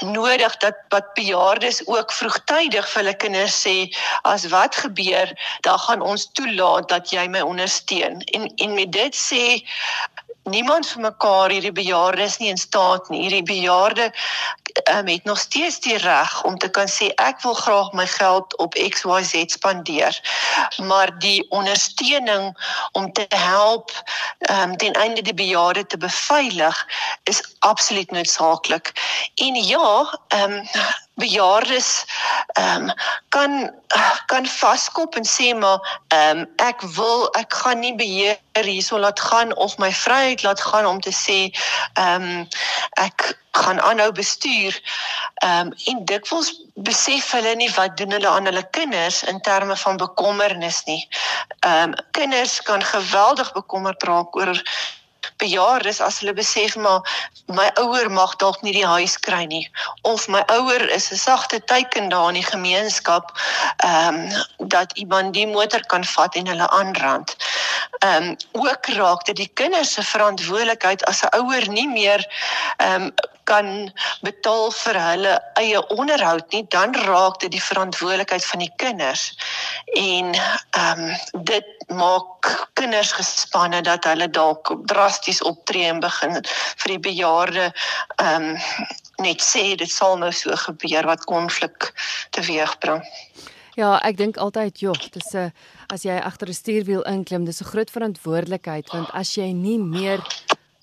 nodig 0.00 0.56
dat 0.56 0.76
wat 0.88 1.14
bejaardes 1.14 1.80
ook 1.86 2.12
vroegtydig 2.12 2.88
vir 2.88 3.02
hulle 3.02 3.14
kinders 3.16 3.56
sê 3.66 3.76
as 4.22 4.46
wat 4.52 4.76
gebeur, 4.76 5.32
dan 5.66 5.78
gaan 5.78 6.00
ons 6.00 6.28
toelaat 6.32 6.88
dat 6.88 7.10
jy 7.10 7.26
my 7.28 7.40
ondersteun. 7.40 8.20
En 8.36 8.46
en 8.54 8.74
met 8.74 8.92
dit 8.92 9.16
sê 9.16 9.42
niemand 10.46 10.86
vir 10.86 11.02
mekaar 11.02 11.50
hierdie 11.50 11.74
bejaardes 11.74 12.38
nie 12.38 12.52
in 12.54 12.60
staat 12.60 13.08
nie. 13.10 13.24
Hierdie 13.26 13.42
bejaarde 13.42 14.12
um, 14.84 15.06
het 15.06 15.24
nog 15.24 15.38
steeds 15.38 15.80
die 15.80 15.96
reg 15.96 16.42
om 16.44 16.58
te 16.58 16.68
kan 16.68 16.88
sê 16.88 17.08
ek 17.14 17.40
wil 17.42 17.54
graag 17.54 17.92
my 17.92 18.06
geld 18.06 18.56
op 18.56 18.74
XYZ 18.74 19.44
spandeer. 19.46 20.20
Maar 20.76 21.18
die 21.18 21.50
ondersteuning 21.50 22.56
om 22.92 23.12
te 23.12 23.26
help 23.28 23.90
um, 24.50 24.76
ten 24.76 24.92
einde 24.92 25.22
die 25.22 25.34
bejaarde 25.34 25.86
te 25.86 25.96
beveilig 25.96 26.86
is 27.22 27.42
absoluut 27.58 28.10
noodsaaklik. 28.10 28.92
En 29.34 29.54
ja, 29.54 30.18
ehm 30.28 30.52
um, 30.52 30.68
bejaardes 31.16 32.04
ehm 32.52 32.88
um, 32.88 32.92
kan 33.28 33.70
kan 34.26 34.46
vaskop 34.46 35.16
en 35.16 35.24
sê 35.24 35.54
maar 35.54 36.00
ehm 36.08 36.38
um, 36.38 36.46
ek 36.56 36.82
wil 36.96 37.28
ek 37.40 37.52
gaan 37.62 37.80
nie 37.80 37.94
beheer 37.96 38.38
hierso 38.64 38.98
laat 38.98 39.20
gaan 39.20 39.54
of 39.56 39.78
my 39.78 39.92
vryheid 39.92 40.42
laat 40.42 40.60
gaan 40.60 40.86
om 40.86 41.00
te 41.00 41.12
sê 41.12 41.38
ehm 41.94 42.22
um, 42.22 42.48
ek 43.00 43.32
gaan 43.56 43.80
aanhou 43.80 44.12
bestuur. 44.12 44.80
Ehm 45.34 45.66
um, 45.66 45.72
en 45.92 46.04
dikwels 46.04 46.52
besef 46.74 47.30
hulle 47.32 47.54
nie 47.56 47.70
wat 47.76 47.96
doen 47.96 48.12
hulle 48.12 48.28
aan 48.28 48.48
hulle 48.50 48.64
kinders 48.70 49.22
in 49.22 49.40
terme 49.40 49.76
van 49.76 49.96
bekommernis 49.96 50.82
nie. 50.84 51.08
Ehm 51.60 51.96
um, 51.96 51.96
kinders 52.10 52.62
kan 52.62 52.84
geweldig 52.84 53.52
bekommerd 53.52 54.02
raak 54.02 54.36
oor 54.36 54.62
bejaardes 55.42 56.00
as 56.00 56.20
hulle 56.20 56.34
besef 56.36 56.76
maar 56.76 57.00
my 57.46 57.68
ouer 57.82 58.10
mag 58.10 58.36
dalk 58.42 58.62
nie 58.62 58.72
die 58.72 58.86
huis 58.86 59.16
kry 59.28 59.44
nie 59.50 59.64
of 60.02 60.28
my 60.28 60.42
ouer 60.58 60.82
is 60.98 61.10
'n 61.12 61.20
sagte 61.22 61.60
teiken 61.72 62.08
daar 62.08 62.28
in 62.28 62.40
die 62.40 62.50
gemeenskap 62.50 63.32
ehm 63.76 64.14
um, 64.14 64.68
dat 64.68 64.92
iemand 64.98 65.34
die 65.34 65.46
motor 65.46 65.86
kan 65.86 66.04
vat 66.04 66.34
en 66.34 66.46
hulle 66.46 66.68
aanrand. 66.70 67.36
Ehm 67.98 68.22
um, 68.22 68.36
ook 68.52 68.86
raak 68.86 69.24
dit 69.24 69.36
die 69.36 69.50
kinders 69.54 69.92
se 69.92 70.02
verantwoordelikheid 70.02 71.04
as 71.04 71.22
'n 71.22 71.36
ouer 71.40 71.68
nie 71.68 71.88
meer 71.88 72.26
ehm 72.76 73.02
um, 73.02 73.14
kan 73.46 73.92
betaal 74.26 74.72
vir 74.74 74.96
hulle 75.00 75.34
eie 75.60 75.80
onderhoud 75.94 76.50
nie, 76.52 76.64
dan 76.74 76.94
raak 77.06 77.40
dit 77.40 77.52
die 77.54 77.62
verantwoordelikheid 77.62 78.46
van 78.46 78.58
die 78.64 78.72
kinders. 78.76 79.38
En 79.94 80.34
ehm 80.70 81.00
um, 81.00 81.42
dit 81.44 81.84
maak 81.86 82.68
kinders 82.72 83.12
gespanne 83.12 83.80
dat 83.82 84.04
hulle 84.04 84.30
dalk 84.30 84.74
drasties 84.84 85.42
optree 85.42 85.86
en 85.86 86.00
begin 86.00 86.40
vir 86.82 86.94
die 86.94 87.02
bejaarde 87.10 87.72
ehm 88.16 88.50
um, 88.50 88.56
net 89.22 89.40
sê 89.40 89.76
dit 89.80 89.90
sal 89.90 90.18
nou 90.18 90.32
so 90.32 90.56
gebeur 90.56 91.06
wat 91.06 91.24
konflik 91.24 91.92
teweegbring. 92.30 93.04
Ja, 93.76 93.96
ek 94.04 94.16
dink 94.16 94.36
altyd, 94.36 94.80
joh, 94.80 94.96
dis 95.12 95.34
'n 95.34 95.52
as 95.92 96.02
jy 96.02 96.18
agter 96.18 96.48
'n 96.48 96.54
stuurwiel 96.54 97.02
inklim, 97.02 97.44
dis 97.44 97.60
'n 97.60 97.70
groot 97.70 97.90
verantwoordelikheid 97.90 98.90
want 98.92 99.10
as 99.12 99.34
jy 99.36 99.52
nie 99.52 99.78
meer 99.78 100.20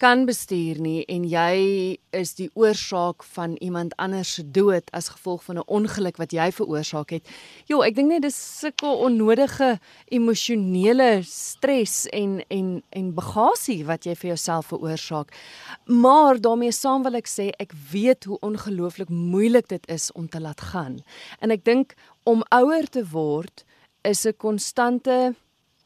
kan 0.04 0.26
bestuur 0.28 0.82
nie 0.84 1.06
en 1.08 1.24
jy 1.32 1.96
is 2.12 2.34
die 2.36 2.50
oorsaak 2.60 3.24
van 3.38 3.54
iemand 3.64 3.94
anders 4.04 4.34
se 4.36 4.44
dood 4.44 4.90
as 4.92 5.08
gevolg 5.14 5.46
van 5.48 5.58
'n 5.60 5.68
ongeluk 5.78 6.18
wat 6.20 6.34
jy 6.36 6.52
veroorsaak 6.52 7.10
het. 7.10 7.24
Jo, 7.72 7.82
ek 7.82 7.96
dink 7.96 8.10
net 8.10 8.22
dis 8.22 8.60
sulke 8.60 8.86
onnodige 8.86 9.80
emosionele 10.12 11.24
stres 11.24 12.08
en 12.12 12.44
en 12.50 12.84
en 12.90 13.14
bagasie 13.14 13.86
wat 13.86 14.04
jy 14.06 14.16
vir 14.16 14.28
jouself 14.28 14.66
veroorsaak. 14.66 15.32
Maar 15.86 16.42
daarmee 16.42 16.72
saam 16.72 17.04
wil 17.04 17.16
ek 17.16 17.28
sê 17.28 17.52
ek 17.58 17.72
weet 17.92 18.24
hoe 18.24 18.38
ongelooflik 18.42 19.10
moeilik 19.10 19.68
dit 19.68 19.88
is 19.88 20.12
om 20.12 20.28
te 20.28 20.40
laat 20.40 20.62
gaan. 20.62 21.04
En 21.40 21.52
ek 21.52 21.64
dink 21.64 21.96
om 22.24 22.44
ouer 22.52 22.90
te 22.90 23.06
word 23.10 23.64
is 24.04 24.26
'n 24.26 24.36
konstante 24.38 25.36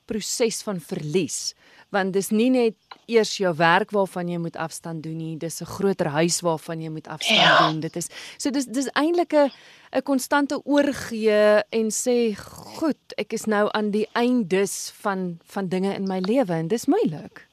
proses 0.08 0.64
van 0.64 0.80
verlies 0.80 1.54
want 1.90 2.14
dis 2.14 2.30
nie 2.30 2.50
net 2.50 2.76
eers 3.08 3.38
jou 3.40 3.54
werk 3.56 3.92
waarvan 3.96 4.28
jy 4.28 4.38
moet 4.38 4.58
afstand 4.60 5.04
doen 5.04 5.18
nie, 5.18 5.38
dis 5.38 5.62
'n 5.62 5.66
groter 5.66 6.08
huis 6.08 6.42
waarvan 6.42 6.82
jy 6.82 6.90
moet 6.90 7.08
afstand 7.08 7.40
ja. 7.40 7.58
doen. 7.68 7.80
Dit 7.80 7.96
is 7.96 8.10
so 8.38 8.50
dis 8.50 8.66
dis 8.66 8.90
eintlik 8.94 9.34
'n 9.34 9.52
'n 9.92 10.04
konstante 10.04 10.60
oorgee 10.66 11.64
en 11.70 11.88
sê 11.92 12.36
goed, 12.36 13.00
ek 13.18 13.34
is 13.34 13.46
nou 13.46 13.70
aan 13.72 13.92
die 13.92 14.08
eindes 14.14 14.92
van 15.02 15.40
van 15.44 15.68
dinge 15.68 15.94
in 15.94 16.08
my 16.08 16.20
lewe 16.20 16.54
en 16.54 16.68
dis 16.68 16.86
moeilik. 16.86 17.48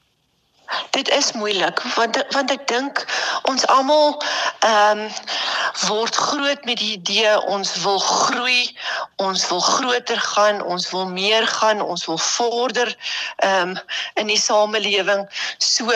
Dit 0.89 1.09
is 1.09 1.31
moeilik 1.31 1.81
want 1.95 2.17
want 2.29 2.51
ek 2.51 2.67
dink 2.67 3.01
ons 3.49 3.65
almal 3.73 4.15
ehm 4.59 5.05
um, 5.05 5.09
word 5.87 6.15
groot 6.15 6.63
met 6.65 6.79
die 6.79 6.93
idee 6.95 7.33
ons 7.51 7.73
wil 7.83 7.99
groei, 7.99 8.77
ons 9.21 9.47
wil 9.49 9.59
groter 9.59 10.21
gaan, 10.21 10.61
ons 10.63 10.87
wil 10.93 11.09
meer 11.09 11.47
gaan, 11.47 11.81
ons 11.81 12.05
wil 12.09 12.17
vorder 12.17 12.95
ehm 13.37 13.75
um, 13.75 13.77
in 14.21 14.31
die 14.31 14.39
samelewing. 14.39 15.25
So 15.57 15.91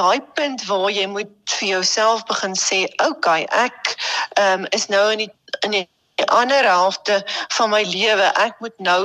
daai 0.00 0.20
punt 0.40 0.64
waar 0.70 0.90
jy 0.90 1.06
moet 1.06 1.34
vir 1.58 1.68
jouself 1.68 2.24
begin 2.32 2.56
sê, 2.56 2.84
"Oké, 2.96 3.12
okay, 3.12 3.46
ek 3.50 3.94
ehm 4.34 4.64
um, 4.64 4.66
is 4.70 4.88
nou 4.88 5.04
in 5.12 5.26
die 5.26 5.32
in 5.60 5.70
die 5.70 5.86
die 6.18 6.26
ander 6.34 6.64
helfte 6.66 7.22
van 7.54 7.70
my 7.70 7.82
lewe 7.86 8.26
ek 8.42 8.58
moet 8.62 8.74
nou 8.82 9.02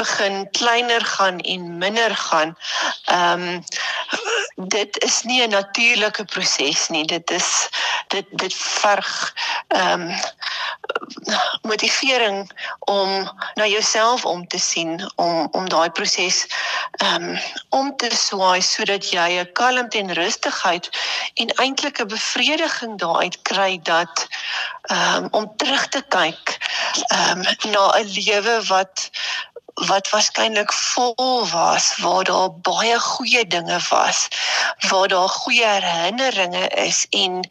begin 0.00 0.46
kleiner 0.56 1.04
gaan 1.04 1.40
en 1.40 1.66
minder 1.78 2.16
gaan. 2.16 2.56
Ehm 3.12 3.48
um, 3.48 3.64
dit 4.56 5.02
is 5.02 5.22
nie 5.22 5.42
'n 5.42 5.50
natuurlike 5.50 6.24
proses 6.24 6.88
nie. 6.88 7.04
Dit 7.04 7.30
is 7.30 7.68
dit 8.08 8.24
dit 8.30 8.54
verg 8.54 9.34
ehm 9.68 10.00
um, 10.00 10.14
motivering 11.62 12.50
om 12.78 13.30
na 13.54 13.66
jouself 13.66 14.24
om 14.24 14.46
te 14.46 14.58
sien 14.58 15.12
om 15.16 15.48
om 15.50 15.68
daai 15.68 15.90
proses 15.90 16.46
ehm 16.90 17.22
um, 17.22 17.38
om 17.68 17.96
te 17.96 18.10
swaai 18.14 18.60
sodat 18.60 19.10
jy 19.10 19.28
'n 19.40 19.52
kalmte 19.52 19.98
en 19.98 20.12
rustigheid 20.12 20.88
en 21.34 21.48
eintlik 21.48 22.00
'n 22.00 22.08
bevrediging 22.08 22.98
daaruit 22.98 23.42
kry 23.42 23.80
dat 23.82 24.26
ehm 24.82 25.24
um, 25.24 25.28
om 25.30 25.56
terug 25.56 25.88
te 25.88 26.02
kyk 26.08 26.58
ehm 27.08 27.38
um, 27.38 27.70
na 27.70 27.98
'n 27.98 28.08
lewe 28.08 28.64
wat 28.66 29.10
wat 29.76 30.08
waarskynlik 30.10 30.72
vol 30.72 31.46
was 31.52 31.96
waar 32.00 32.24
daar 32.24 32.50
baie 32.64 32.98
goeie 33.00 33.46
dinge 33.46 33.78
was 33.88 34.28
waar 34.88 35.08
daar 35.08 35.28
goeie 35.28 35.66
herinneringe 35.66 36.68
is 36.68 37.06
en 37.10 37.44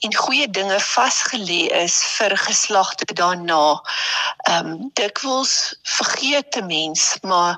en 0.00 0.14
goeie 0.14 0.50
dinge 0.50 0.80
vasgelê 0.80 1.62
is 1.82 1.96
vir 2.16 2.36
geslagte 2.36 3.06
daarna. 3.14 3.80
Ehm 4.50 4.66
um, 4.66 4.90
dikwels 4.92 5.54
vergeet 5.82 6.56
'n 6.60 6.66
mens, 6.66 7.16
maar 7.22 7.56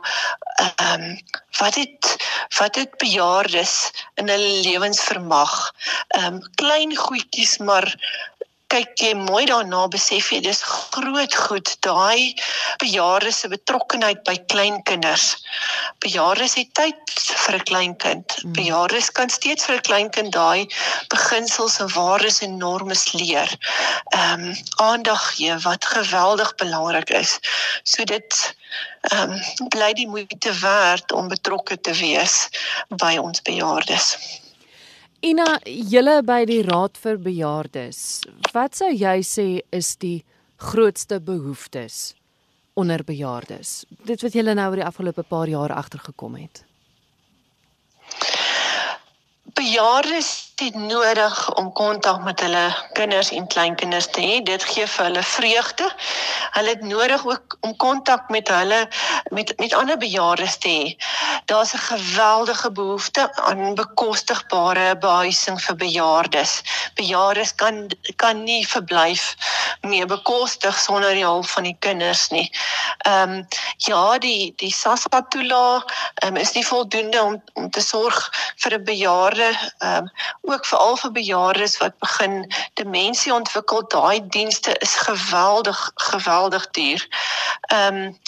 ehm 0.54 1.02
um, 1.02 1.20
wat 1.58 1.74
het 1.74 2.16
wat 2.58 2.74
het 2.74 2.96
bejaardes 2.96 3.90
in 4.14 4.28
hulle 4.28 4.60
lewens 4.68 5.00
vermag. 5.00 5.72
Ehm 6.08 6.34
um, 6.34 6.42
klein 6.54 6.96
goedjies 6.96 7.58
maar 7.58 7.88
kyk 8.72 8.98
jy 8.98 9.12
mooi 9.14 9.44
daarna 9.46 9.84
besef 9.92 10.32
jy 10.32 10.40
dis 10.44 10.60
groot 10.66 11.34
goed 11.46 11.70
daai 11.86 12.34
bejaardes 12.82 13.38
se 13.42 13.50
betrokkeheid 13.52 14.22
by 14.26 14.34
kleinkinders. 14.52 15.26
Bejaardes 16.02 16.56
het 16.58 16.72
tyd 16.78 17.14
vir 17.44 17.58
'n 17.58 17.66
kleinkind. 17.70 18.36
Hmm. 18.40 18.52
Bejaardes 18.58 19.10
kan 19.18 19.30
steeds 19.30 19.68
vir 19.68 19.76
'n 19.76 19.86
kleinkind 19.88 20.32
daai 20.32 20.66
beginsels 21.14 21.78
en 21.80 21.92
waardes 21.94 22.40
en 22.46 22.56
normes 22.58 23.12
leer. 23.12 23.50
Ehm 24.14 24.48
um, 24.48 24.56
aandag 24.88 25.22
gee 25.34 25.54
wat 25.68 25.84
geweldig 25.84 26.54
belangrik 26.54 27.10
is. 27.10 27.38
So 27.82 28.04
dit 28.04 28.56
ehm 29.12 29.36
um, 29.36 29.68
bly 29.68 29.92
die 29.92 30.08
moeite 30.08 30.52
werd 30.60 31.12
om 31.12 31.28
betrokke 31.28 31.80
te 31.80 31.94
wees 32.02 32.48
by 32.88 33.16
ons 33.16 33.42
bejaardes. 33.42 34.16
Ina, 35.26 35.56
julle 35.66 36.20
by 36.22 36.44
die 36.46 36.60
Raad 36.62 36.98
vir 37.02 37.16
Bejaardes, 37.18 37.98
wat 38.54 38.76
sou 38.78 38.92
jy 38.94 39.16
sê 39.26 39.46
is 39.74 39.88
die 39.98 40.20
grootste 40.62 41.18
behoeftes 41.18 42.12
onder 42.78 43.02
bejaardes? 43.02 43.72
Dit 44.06 44.22
wat 44.22 44.36
julle 44.38 44.54
nou 44.54 44.68
oor 44.70 44.78
die 44.78 44.86
afgelope 44.86 45.24
paar 45.26 45.50
jaar 45.50 45.74
agtergekom 45.74 46.36
het. 46.38 46.62
Bejaardes 49.58 50.30
het 50.64 50.74
nodig 50.74 51.54
om 51.54 51.72
kontak 51.72 52.22
met 52.24 52.40
hulle 52.40 52.76
kinders 52.92 53.30
en 53.30 53.46
kleinkinders 53.46 54.06
te 54.10 54.20
hê. 54.24 54.36
Dit 54.40 54.62
gee 54.64 54.86
vir 54.88 55.04
hulle 55.04 55.22
vreugde. 55.22 55.88
Hulle 56.54 56.72
het 56.72 56.80
nodig 56.80 57.26
ook 57.26 57.56
om 57.60 57.76
kontak 57.76 58.28
met 58.32 58.48
hulle 58.48 58.88
met 59.36 59.52
met 59.58 59.74
ander 59.74 59.98
bejaardes 59.98 60.56
te 60.58 60.68
hê. 60.68 60.96
Daar's 61.44 61.74
'n 61.74 61.78
geweldige 61.78 62.72
behoefte 62.72 63.28
aan 63.34 63.74
bekostigbare 63.74 64.96
behuising 64.98 65.60
vir 65.62 65.76
bejaardes. 65.76 66.62
Bejaardes 66.94 67.54
kan 67.54 67.90
kan 68.16 68.42
nie 68.42 68.68
verblyf 68.68 69.36
meer 69.80 70.06
bekostig 70.06 70.78
sonder 70.78 71.14
die 71.14 71.24
hulp 71.24 71.46
van 71.46 71.62
die 71.62 71.76
kinders 71.78 72.28
nie. 72.28 72.50
Ehm 72.98 73.30
um, 73.30 73.46
ja, 73.76 74.18
die 74.18 74.52
die 74.56 74.72
SASSA 74.72 75.22
toelaag 75.28 75.84
um, 76.24 76.36
is 76.36 76.52
nie 76.52 76.66
voldoende 76.66 77.22
om 77.22 77.42
om 77.52 77.70
te 77.70 77.80
sorg 77.80 78.30
vir 78.56 78.72
'n 78.78 78.84
bejaarde 78.84 79.52
ehm 79.78 79.96
um, 79.96 80.10
ook 80.46 80.66
veral 80.66 80.96
vir 80.96 81.12
bejaardes 81.12 81.78
wat 81.82 81.98
begin 81.98 82.52
demensie 82.74 83.34
ontwikkel, 83.34 83.86
daai 83.88 84.26
dienste 84.28 84.76
is 84.78 84.94
geweldig 84.94 85.90
geweldig 85.94 86.70
duur. 86.70 87.08
Ehm 87.60 87.94
um, 87.94 88.18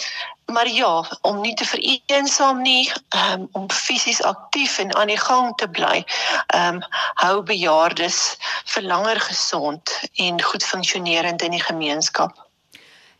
maar 0.49 0.67
ja, 0.67 1.17
om 1.21 1.41
nie 1.41 1.53
te 1.53 1.65
vereensaam 1.65 2.61
nie, 2.61 2.91
um, 3.33 3.47
om 3.51 3.71
fisies 3.71 4.21
aktief 4.23 4.77
en 4.77 4.95
aan 4.95 5.07
die 5.07 5.19
gang 5.19 5.55
te 5.55 5.69
bly, 5.69 6.03
ehm 6.47 6.75
um, 6.75 6.83
hou 7.13 7.43
bejaardes 7.43 8.37
vir 8.65 8.83
langer 8.83 9.19
gesond 9.19 9.99
en 10.13 10.41
goed 10.41 10.63
funksionerend 10.63 11.41
in 11.41 11.51
die 11.51 11.63
gemeenskap. 11.63 12.47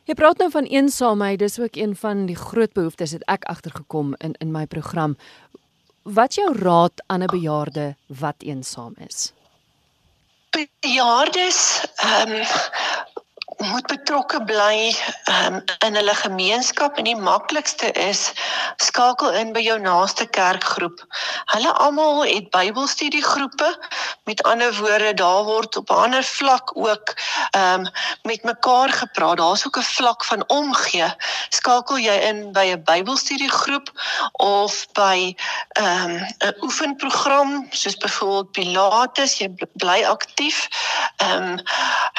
Jy 0.09 0.15
praat 0.17 0.39
nou 0.41 0.47
van 0.49 0.65
eensaamheid, 0.65 1.37
dis 1.39 1.59
ook 1.59 1.75
een 1.77 1.91
van 1.95 2.25
die 2.25 2.35
groot 2.35 2.71
behoeftes 2.73 3.11
wat 3.13 3.25
ek 3.29 3.43
agtergekom 3.45 4.15
in 4.17 4.33
in 4.41 4.51
my 4.51 4.65
program. 4.65 5.13
Wat 6.13 6.33
jou 6.33 6.57
raad 6.57 7.03
aan 7.05 7.23
'n 7.23 7.25
bejaarde 7.25 7.95
wat 8.07 8.35
eensaam 8.37 8.93
is? 9.07 9.31
Bejaardes 10.49 11.59
ehm 11.95 12.31
um, 12.31 12.45
moet 13.59 13.87
betrokke 13.87 14.39
bly 14.47 14.95
um, 15.27 15.59
in 15.85 15.95
hulle 15.95 16.15
gemeenskap 16.15 16.97
en 16.97 17.07
die 17.09 17.17
maklikste 17.19 17.91
is 17.99 18.29
skakel 18.79 19.35
in 19.35 19.51
by 19.55 19.63
jou 19.63 19.75
naaste 19.83 20.23
kerkgroep. 20.31 21.01
Hulle 21.53 21.73
almal 21.83 22.23
het 22.23 22.47
Bybelstudiegroepe. 22.55 23.69
Met 24.29 24.43
ander 24.47 24.71
woorde, 24.79 25.13
daar 25.13 25.43
word 25.43 25.75
op 25.77 25.91
'n 25.91 26.03
ander 26.05 26.23
vlak 26.23 26.71
ook 26.73 27.13
ehm 27.51 27.85
um, 27.85 27.91
met 28.23 28.43
mekaar 28.43 28.89
gepraat. 28.89 29.37
Daar's 29.37 29.67
ook 29.67 29.77
'n 29.77 29.91
vlak 29.97 30.25
van 30.25 30.43
omgee. 30.47 31.11
Skakel 31.49 31.97
jy 31.97 32.15
in 32.31 32.51
by 32.51 32.65
'n 32.71 32.83
Bybelstudiegroep 32.83 33.91
of 34.31 34.87
by 34.93 35.35
ehm 35.69 36.09
um, 36.09 36.15
'n 36.47 36.55
oefenprogram 36.61 37.67
soos 37.69 37.97
byvoorbeeld 37.97 38.51
Pilates, 38.51 39.37
jy 39.37 39.51
bly 39.73 40.03
aktief. 40.05 40.67
Ehm 41.17 41.43
um, 41.43 41.59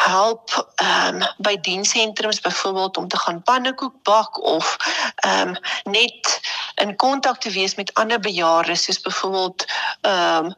help 0.07 0.73
ehm 0.75 1.23
um, 1.23 1.29
by 1.37 1.61
dienssentrums 1.61 2.41
byvoorbeeld 2.41 2.97
om 2.97 3.09
te 3.09 3.19
gaan 3.19 3.43
pannekoek 3.43 3.95
bak 4.03 4.43
of 4.43 4.77
ehm 5.17 5.49
um, 5.49 5.57
net 5.85 6.41
in 6.75 6.97
kontak 6.97 7.41
te 7.41 7.51
wees 7.51 7.75
met 7.75 7.95
ander 7.95 8.21
bejaardes 8.21 8.85
soos 8.85 9.01
byvoorbeeld 9.01 9.65
ehm 10.01 10.45
um, 10.45 10.55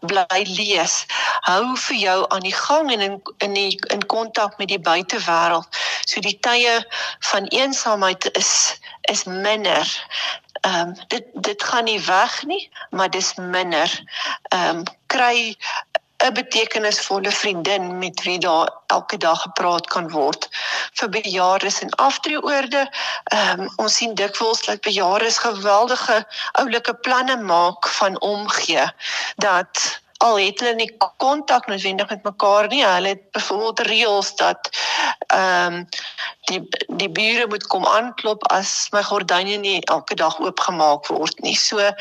bly 0.00 0.42
lees. 0.46 1.04
Hou 1.40 1.76
vir 1.76 1.96
jou 1.96 2.18
aan 2.28 2.46
die 2.46 2.54
gang 2.54 2.92
en 2.92 3.00
in 3.00 3.22
in 3.38 3.52
die 3.52 3.80
in 3.94 4.06
kontak 4.06 4.58
met 4.58 4.68
die 4.68 4.80
buitewêreld. 4.80 5.66
So 6.06 6.20
die 6.20 6.38
tye 6.40 6.78
van 7.18 7.44
eensaamheid 7.44 8.30
is 8.36 8.78
is 9.00 9.24
minder. 9.24 10.06
Ehm 10.60 10.88
um, 10.88 10.94
dit 11.08 11.24
dit 11.32 11.62
gaan 11.62 11.84
nie 11.84 12.00
weg 12.00 12.42
nie, 12.44 12.70
maar 12.90 13.10
dis 13.10 13.34
minder. 13.34 14.02
Ehm 14.48 14.76
um, 14.76 14.82
kry 15.06 15.56
'n 16.26 16.34
betekenisvolle 16.34 17.32
vriendin 17.32 17.98
met 17.98 18.22
wie 18.22 18.38
daar 18.38 18.70
elke 18.86 19.16
dag 19.16 19.42
gepraat 19.42 19.86
kan 19.86 20.10
word 20.10 20.48
vir 21.00 21.08
bejaardes 21.08 21.80
en 21.80 21.90
aftreeoorde. 21.90 22.82
Ehm 23.24 23.60
um, 23.60 23.70
ons 23.76 23.94
sien 23.96 24.14
dikwels 24.14 24.64
dat 24.64 24.80
bejaardes 24.80 25.38
geweldige 25.38 26.26
oulike 26.52 26.94
planne 26.94 27.36
maak 27.36 27.88
van 27.88 28.20
omgee 28.20 28.90
dat 29.36 30.00
al 30.18 30.38
het 30.38 30.60
hulle 30.60 30.74
nie 30.74 30.90
kontak 31.16 31.66
noodwendig 31.66 32.08
met 32.08 32.22
mekaar 32.22 32.68
nie. 32.68 32.84
Hulle 32.84 33.08
het 33.14 33.30
byvoorbeeld 33.36 33.80
reëls 33.88 34.34
dat 34.36 34.70
ehm 35.26 35.74
um, 35.74 35.86
die 36.46 36.60
die 36.86 37.10
bure 37.10 37.46
moet 37.50 37.66
kom 37.66 37.86
aanklop 37.86 38.44
as 38.54 38.86
my 38.94 39.02
gordyne 39.02 39.56
nie 39.58 39.80
elke 39.90 40.14
dag 40.14 40.38
oopgemaak 40.40 41.06
word 41.10 41.40
nie. 41.42 41.56
So 41.56 41.78
ehm 41.78 41.92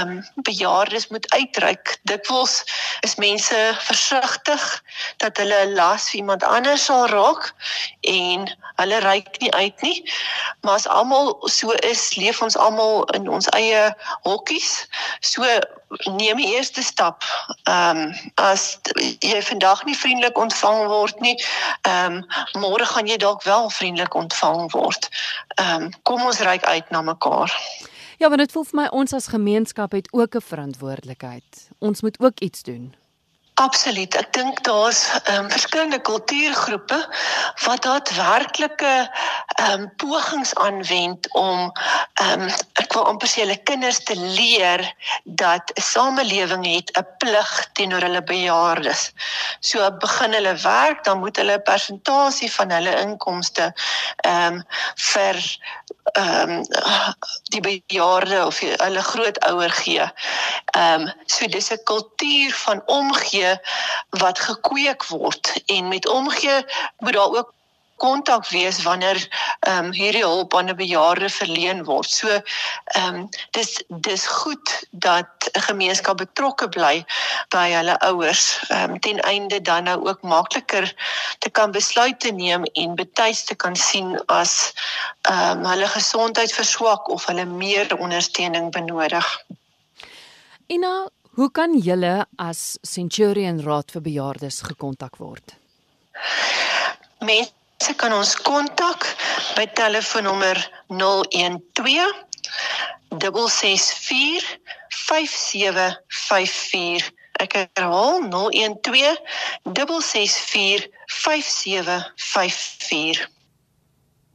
um, 0.00 0.24
bejaardes 0.34 1.08
moet 1.08 1.30
uitreik. 1.34 1.98
Dikwels 2.02 2.64
is 3.00 3.16
mense 3.16 3.56
versigtig 3.78 4.82
dat 5.16 5.36
hulle 5.36 5.64
'n 5.66 5.74
las 5.74 6.10
vir 6.10 6.20
iemand 6.20 6.44
anders 6.44 6.84
sal 6.84 7.06
raak 7.06 7.54
en 8.00 8.46
hulle 8.76 8.98
reik 8.98 9.40
nie 9.40 9.52
uit 9.52 9.82
nie. 9.82 10.10
Maar 10.60 10.74
as 10.74 10.86
almal 10.86 11.36
so 11.48 11.70
is, 11.70 12.14
leef 12.16 12.42
ons 12.42 12.56
almal 12.56 13.04
in 13.04 13.28
ons 13.28 13.48
eie 13.48 13.94
hokkies. 14.22 14.86
So 15.20 15.44
neem 16.04 16.36
die 16.36 16.54
eerste 16.54 16.82
stap. 16.82 17.24
Ehm 17.62 17.96
um, 17.96 18.14
as 18.34 18.78
jy 19.20 19.42
vandag 19.42 19.84
nie 19.84 19.96
vriendelik 19.96 20.38
ontvang 20.38 20.86
word 20.88 21.20
nie, 21.20 21.36
ehm 21.88 22.20
um, 22.20 22.24
môre 22.60 22.86
gaan 22.86 23.06
jy 23.08 23.16
dalk 23.16 23.42
wel 23.42 23.70
vriendelik 23.70 24.14
ontvang 24.14 24.70
word. 24.72 25.08
Ehm 25.56 25.82
um, 25.82 25.90
kom 26.02 26.24
ons 26.24 26.40
reik 26.40 26.64
uit 26.64 26.90
na 26.90 27.02
mekaar. 27.02 27.52
Ja, 28.18 28.28
want 28.28 28.40
dit 28.42 28.52
voel 28.52 28.64
vir 28.64 28.80
my 28.80 28.86
ons 28.90 29.12
as 29.12 29.30
gemeenskap 29.32 29.92
het 29.92 30.12
ook 30.12 30.34
'n 30.34 30.40
verantwoordelikheid. 30.40 31.68
Ons 31.78 32.02
moet 32.02 32.20
ook 32.20 32.38
iets 32.40 32.62
doen. 32.62 32.94
Absoluut. 33.58 34.14
Ek 34.14 34.28
dink 34.36 34.60
daar's 34.66 35.00
ehm 35.26 35.44
um, 35.44 35.46
verskillende 35.50 35.98
kultuurgroepe 36.06 36.98
wat 37.64 37.82
daadwerklike 37.82 38.92
ehm 39.02 39.72
um, 39.72 39.86
pogings 39.98 40.52
aanwend 40.62 41.26
om 41.34 41.64
ehm 42.22 42.44
um, 42.46 42.52
ek 42.82 42.94
wil 42.94 43.08
amper 43.10 43.26
sê 43.32 43.42
hulle 43.42 43.56
kinders 43.70 43.98
te 44.06 44.14
leer 44.20 44.84
dat 45.42 45.72
'n 45.74 45.82
samelewing 45.88 46.62
het 46.70 46.92
'n 47.02 47.06
plig 47.24 47.50
teenoor 47.74 48.06
hulle 48.06 48.22
bejaardes. 48.30 49.02
So 49.60 49.90
begin 50.06 50.38
hulle 50.38 50.54
werk, 50.62 51.02
dan 51.04 51.18
moet 51.18 51.36
hulle 51.42 51.58
'n 51.58 51.66
persentasie 51.72 52.52
van 52.60 52.70
hulle 52.78 52.94
inkomste 53.02 53.72
ehm 54.22 54.54
um, 54.54 54.62
vir 55.10 55.36
ehm 56.14 56.50
um, 56.50 56.62
die 57.48 57.60
bejaarde 57.60 58.46
of 58.46 58.60
hulle 58.60 59.02
grootouer 59.02 59.70
gee. 59.70 60.06
Ehm 60.76 61.00
um, 61.00 61.12
so 61.26 61.46
dis 61.46 61.70
'n 61.72 61.82
kultuur 61.84 62.52
van 62.54 62.82
omgee 62.86 63.58
wat 64.10 64.38
gekweek 64.38 65.06
word 65.06 65.62
en 65.66 65.88
met 65.88 66.08
omgee 66.08 66.64
moet 66.98 67.12
daar 67.12 67.34
ook 67.38 67.54
kontak 67.98 68.48
wees 68.50 68.82
wanneer 68.82 69.18
ehm 69.60 69.84
um, 69.84 69.92
hierdie 69.92 70.24
hulp 70.24 70.54
aan 70.54 70.70
'n 70.70 70.76
bejaarde 70.76 71.28
verleen 71.28 71.84
word. 71.84 72.10
So 72.10 72.28
ehm 72.28 73.14
um, 73.14 73.28
dis 73.50 73.82
dis 73.88 74.26
goed 74.26 74.74
dat 74.90 75.50
'n 75.52 75.60
gemeenskap 75.60 76.16
betrokke 76.16 76.68
bly 76.68 77.04
by 77.54 77.66
hulle 77.74 77.98
ouers 78.10 78.44
ehm 78.68 78.90
um, 78.90 79.00
ten 79.00 79.20
einde 79.20 79.60
dan 79.60 79.84
nou 79.84 79.98
ook 80.08 80.22
makliker 80.22 80.94
te 81.38 81.50
kan 81.50 81.70
besluite 81.70 82.30
neem 82.30 82.64
en 82.64 82.94
betuis 82.94 83.44
te 83.44 83.54
kan 83.54 83.76
sien 83.76 84.16
as 84.26 84.72
ehm 85.22 85.58
um, 85.58 85.64
hulle 85.64 85.88
gesondheid 85.88 86.52
verswak 86.52 87.08
of 87.08 87.26
hulle 87.26 87.44
meer 87.44 87.98
ondersteuning 87.98 88.72
benodig. 88.72 89.26
Ina, 90.66 91.08
hoe 91.38 91.50
kan 91.50 91.78
julle 91.78 92.26
as 92.36 92.78
Centurion 92.82 93.60
Raad 93.62 93.90
vir 93.90 94.02
bejaardes 94.02 94.60
gekontak 94.60 95.16
word? 95.16 95.54
Mense 97.18 97.57
Mense 97.78 97.94
kan 97.94 98.10
ons 98.10 98.34
kontak 98.42 99.06
by 99.54 99.70
telefoonnommer 99.78 100.58
012 100.90 102.10
664 103.14 104.42
5754. 105.06 107.06
Ek 107.38 107.54
herhaal 107.54 108.26
012 108.26 109.14
664 109.62 110.90
5754. 111.06 113.30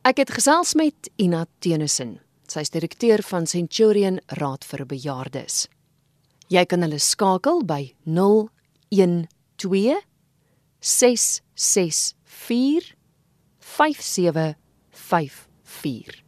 Ek 0.08 0.24
het 0.24 0.32
gesels 0.32 0.72
met 0.80 1.12
Ina 1.20 1.44
Tenison. 1.60 2.24
Sy 2.48 2.64
is 2.64 2.72
direkteur 2.72 3.20
van 3.28 3.44
Centurion 3.44 4.24
Raad 4.40 4.64
vir 4.72 4.88
Bejaardes. 4.88 5.68
Jy 6.48 6.64
kan 6.64 6.80
hulle 6.88 7.04
skakel 7.04 7.60
by 7.68 7.92
012 8.08 10.00
664 10.80 13.03
5754. 13.74 16.22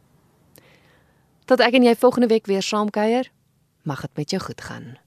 Tot 1.45 1.61
ek 1.61 1.75
en 1.75 1.83
jy 1.83 1.95
volgende 1.95 2.27
week 2.27 2.47
weer 2.47 2.63
saamkuier, 2.63 3.31
mag 3.83 4.01
dit 4.01 4.17
met 4.17 4.31
jou 4.31 4.43
goed 4.43 4.61
gaan. 4.61 4.99